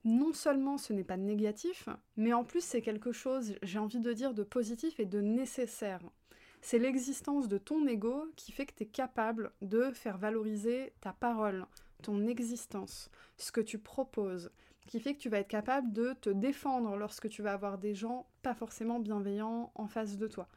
non 0.03 0.33
seulement 0.33 0.77
ce 0.77 0.93
n'est 0.93 1.03
pas 1.03 1.17
négatif, 1.17 1.87
mais 2.15 2.33
en 2.33 2.43
plus 2.43 2.63
c'est 2.63 2.81
quelque 2.81 3.11
chose, 3.11 3.55
j'ai 3.61 3.79
envie 3.79 3.99
de 3.99 4.13
dire, 4.13 4.33
de 4.33 4.43
positif 4.43 4.99
et 4.99 5.05
de 5.05 5.21
nécessaire. 5.21 6.01
C'est 6.61 6.79
l'existence 6.79 7.47
de 7.47 7.57
ton 7.57 7.85
ego 7.87 8.25
qui 8.35 8.51
fait 8.51 8.65
que 8.65 8.73
tu 8.73 8.83
es 8.83 8.87
capable 8.87 9.51
de 9.61 9.91
faire 9.91 10.17
valoriser 10.17 10.93
ta 11.01 11.13
parole, 11.13 11.65
ton 12.01 12.25
existence, 12.25 13.09
ce 13.37 13.51
que 13.51 13.61
tu 13.61 13.77
proposes, 13.77 14.51
qui 14.87 14.99
fait 14.99 15.13
que 15.13 15.19
tu 15.19 15.29
vas 15.29 15.39
être 15.39 15.47
capable 15.47 15.93
de 15.93 16.13
te 16.13 16.29
défendre 16.29 16.95
lorsque 16.97 17.29
tu 17.29 17.41
vas 17.41 17.53
avoir 17.53 17.77
des 17.77 17.93
gens 17.93 18.27
pas 18.41 18.55
forcément 18.55 18.99
bienveillants 18.99 19.71
en 19.75 19.87
face 19.87 20.17
de 20.17 20.27
toi. 20.27 20.47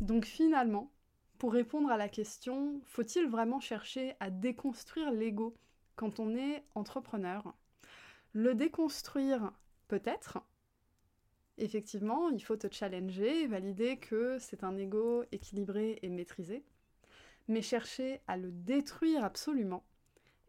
Donc 0.00 0.26
finalement, 0.26 0.92
pour 1.38 1.52
répondre 1.52 1.90
à 1.90 1.96
la 1.96 2.08
question, 2.08 2.80
faut-il 2.84 3.26
vraiment 3.28 3.60
chercher 3.60 4.14
à 4.20 4.30
déconstruire 4.30 5.10
l'ego 5.10 5.54
quand 5.94 6.20
on 6.20 6.34
est 6.34 6.64
entrepreneur? 6.74 7.54
Le 8.32 8.54
déconstruire, 8.54 9.52
peut-être. 9.88 10.38
Effectivement, 11.58 12.28
il 12.28 12.42
faut 12.42 12.56
te 12.56 12.70
challenger, 12.70 13.46
valider 13.46 13.98
que 13.98 14.38
c'est 14.38 14.64
un 14.64 14.76
ego 14.76 15.24
équilibré 15.32 15.98
et 16.02 16.10
maîtrisé. 16.10 16.64
Mais 17.48 17.62
chercher 17.62 18.20
à 18.26 18.36
le 18.36 18.50
détruire 18.50 19.24
absolument, 19.24 19.84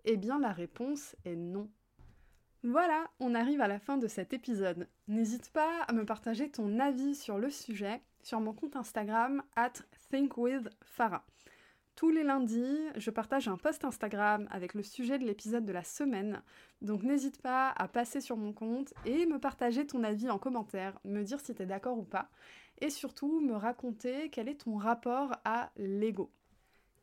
eh 0.04 0.18
bien 0.18 0.40
la 0.40 0.52
réponse 0.52 1.16
est 1.24 1.36
non. 1.36 1.70
Voilà, 2.64 3.08
on 3.20 3.36
arrive 3.36 3.62
à 3.62 3.68
la 3.68 3.80
fin 3.80 3.98
de 3.98 4.08
cet 4.08 4.34
épisode. 4.34 4.88
N'hésite 5.08 5.52
pas 5.52 5.84
à 5.84 5.94
me 5.94 6.06
partager 6.06 6.50
ton 6.50 6.80
avis 6.80 7.16
sur 7.16 7.38
le 7.38 7.50
sujet 7.50 8.02
sur 8.24 8.42
mon 8.42 8.54
compte 8.54 8.76
Instagram 8.76 9.44
at 9.56 9.74
thinkwithfarah. 10.10 11.24
Tous 11.96 12.10
les 12.10 12.24
lundis, 12.24 12.78
je 12.96 13.10
partage 13.10 13.48
un 13.48 13.58
post 13.58 13.86
Instagram 13.86 14.48
avec 14.52 14.74
le 14.74 14.84
sujet 14.84 15.18
de 15.18 15.26
l'épisode 15.26 15.66
de 15.66 15.72
la 15.72 15.84
semaine, 15.84 16.42
donc 16.82 17.04
n'hésite 17.04 17.42
pas 17.42 17.74
à 17.76 17.88
passer 17.88 18.22
sur 18.22 18.38
mon 18.38 18.54
compte 18.54 18.94
et 19.06 19.26
me 19.26 19.40
partager 19.40 19.88
ton 19.88 20.04
avis 20.04 20.30
en 20.30 20.38
commentaire, 20.38 21.00
me 21.06 21.24
dire 21.24 21.40
si 21.40 21.56
tu 21.56 21.64
es 21.64 21.66
d'accord 21.66 21.98
ou 21.98 22.04
pas, 22.04 22.30
et 22.82 22.90
surtout 22.90 23.40
me 23.40 23.56
raconter 23.56 24.30
quel 24.30 24.50
est 24.50 24.62
ton 24.66 24.78
rapport 24.78 25.32
à 25.44 25.72
l'ego. 25.78 26.32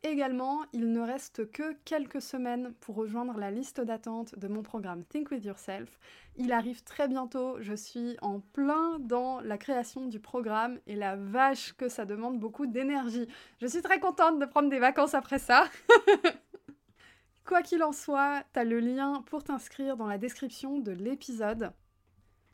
Également, 0.07 0.61
il 0.71 0.91
ne 0.91 1.01
reste 1.01 1.49
que 1.49 1.73
quelques 1.83 2.21
semaines 2.21 2.75
pour 2.79 2.93
rejoindre 2.93 3.39
la 3.39 3.49
liste 3.49 3.81
d'attente 3.81 4.37
de 4.37 4.47
mon 4.47 4.61
programme 4.61 5.03
Think 5.03 5.31
With 5.31 5.43
Yourself. 5.43 5.97
Il 6.35 6.51
arrive 6.51 6.83
très 6.83 7.07
bientôt, 7.07 7.57
je 7.59 7.73
suis 7.73 8.15
en 8.21 8.39
plein 8.39 8.99
dans 8.99 9.39
la 9.39 9.57
création 9.57 10.05
du 10.05 10.19
programme 10.19 10.77
et 10.85 10.95
la 10.95 11.15
vache 11.15 11.73
que 11.73 11.89
ça 11.89 12.05
demande 12.05 12.39
beaucoup 12.39 12.67
d'énergie. 12.67 13.27
Je 13.59 13.65
suis 13.65 13.81
très 13.81 13.99
contente 13.99 14.37
de 14.37 14.45
prendre 14.45 14.69
des 14.69 14.77
vacances 14.77 15.15
après 15.15 15.39
ça. 15.39 15.65
Quoi 17.47 17.63
qu'il 17.63 17.81
en 17.81 17.91
soit, 17.91 18.43
tu 18.53 18.59
as 18.59 18.63
le 18.63 18.79
lien 18.79 19.23
pour 19.25 19.43
t'inscrire 19.43 19.97
dans 19.97 20.07
la 20.07 20.19
description 20.19 20.77
de 20.77 20.91
l'épisode. 20.91 21.71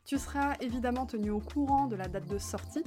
Tu 0.06 0.16
seras 0.16 0.54
évidemment 0.60 1.04
tenu 1.04 1.28
au 1.28 1.40
courant 1.40 1.86
de 1.86 1.96
la 1.96 2.08
date 2.08 2.28
de 2.28 2.38
sortie. 2.38 2.82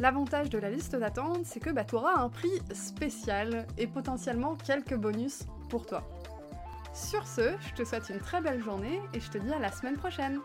L'avantage 0.00 0.50
de 0.50 0.58
la 0.58 0.70
liste 0.70 0.96
d'attente, 0.96 1.44
c'est 1.44 1.60
que 1.60 1.70
bah, 1.70 1.84
tu 1.84 1.94
auras 1.94 2.20
un 2.20 2.28
prix 2.28 2.52
spécial 2.72 3.66
et 3.78 3.86
potentiellement 3.86 4.56
quelques 4.56 4.96
bonus 4.96 5.44
pour 5.68 5.86
toi. 5.86 6.02
Sur 6.94 7.26
ce, 7.26 7.52
je 7.60 7.74
te 7.74 7.84
souhaite 7.84 8.10
une 8.10 8.18
très 8.18 8.40
belle 8.40 8.62
journée 8.62 9.00
et 9.14 9.20
je 9.20 9.30
te 9.30 9.38
dis 9.38 9.52
à 9.52 9.58
la 9.58 9.72
semaine 9.72 9.96
prochaine. 9.96 10.40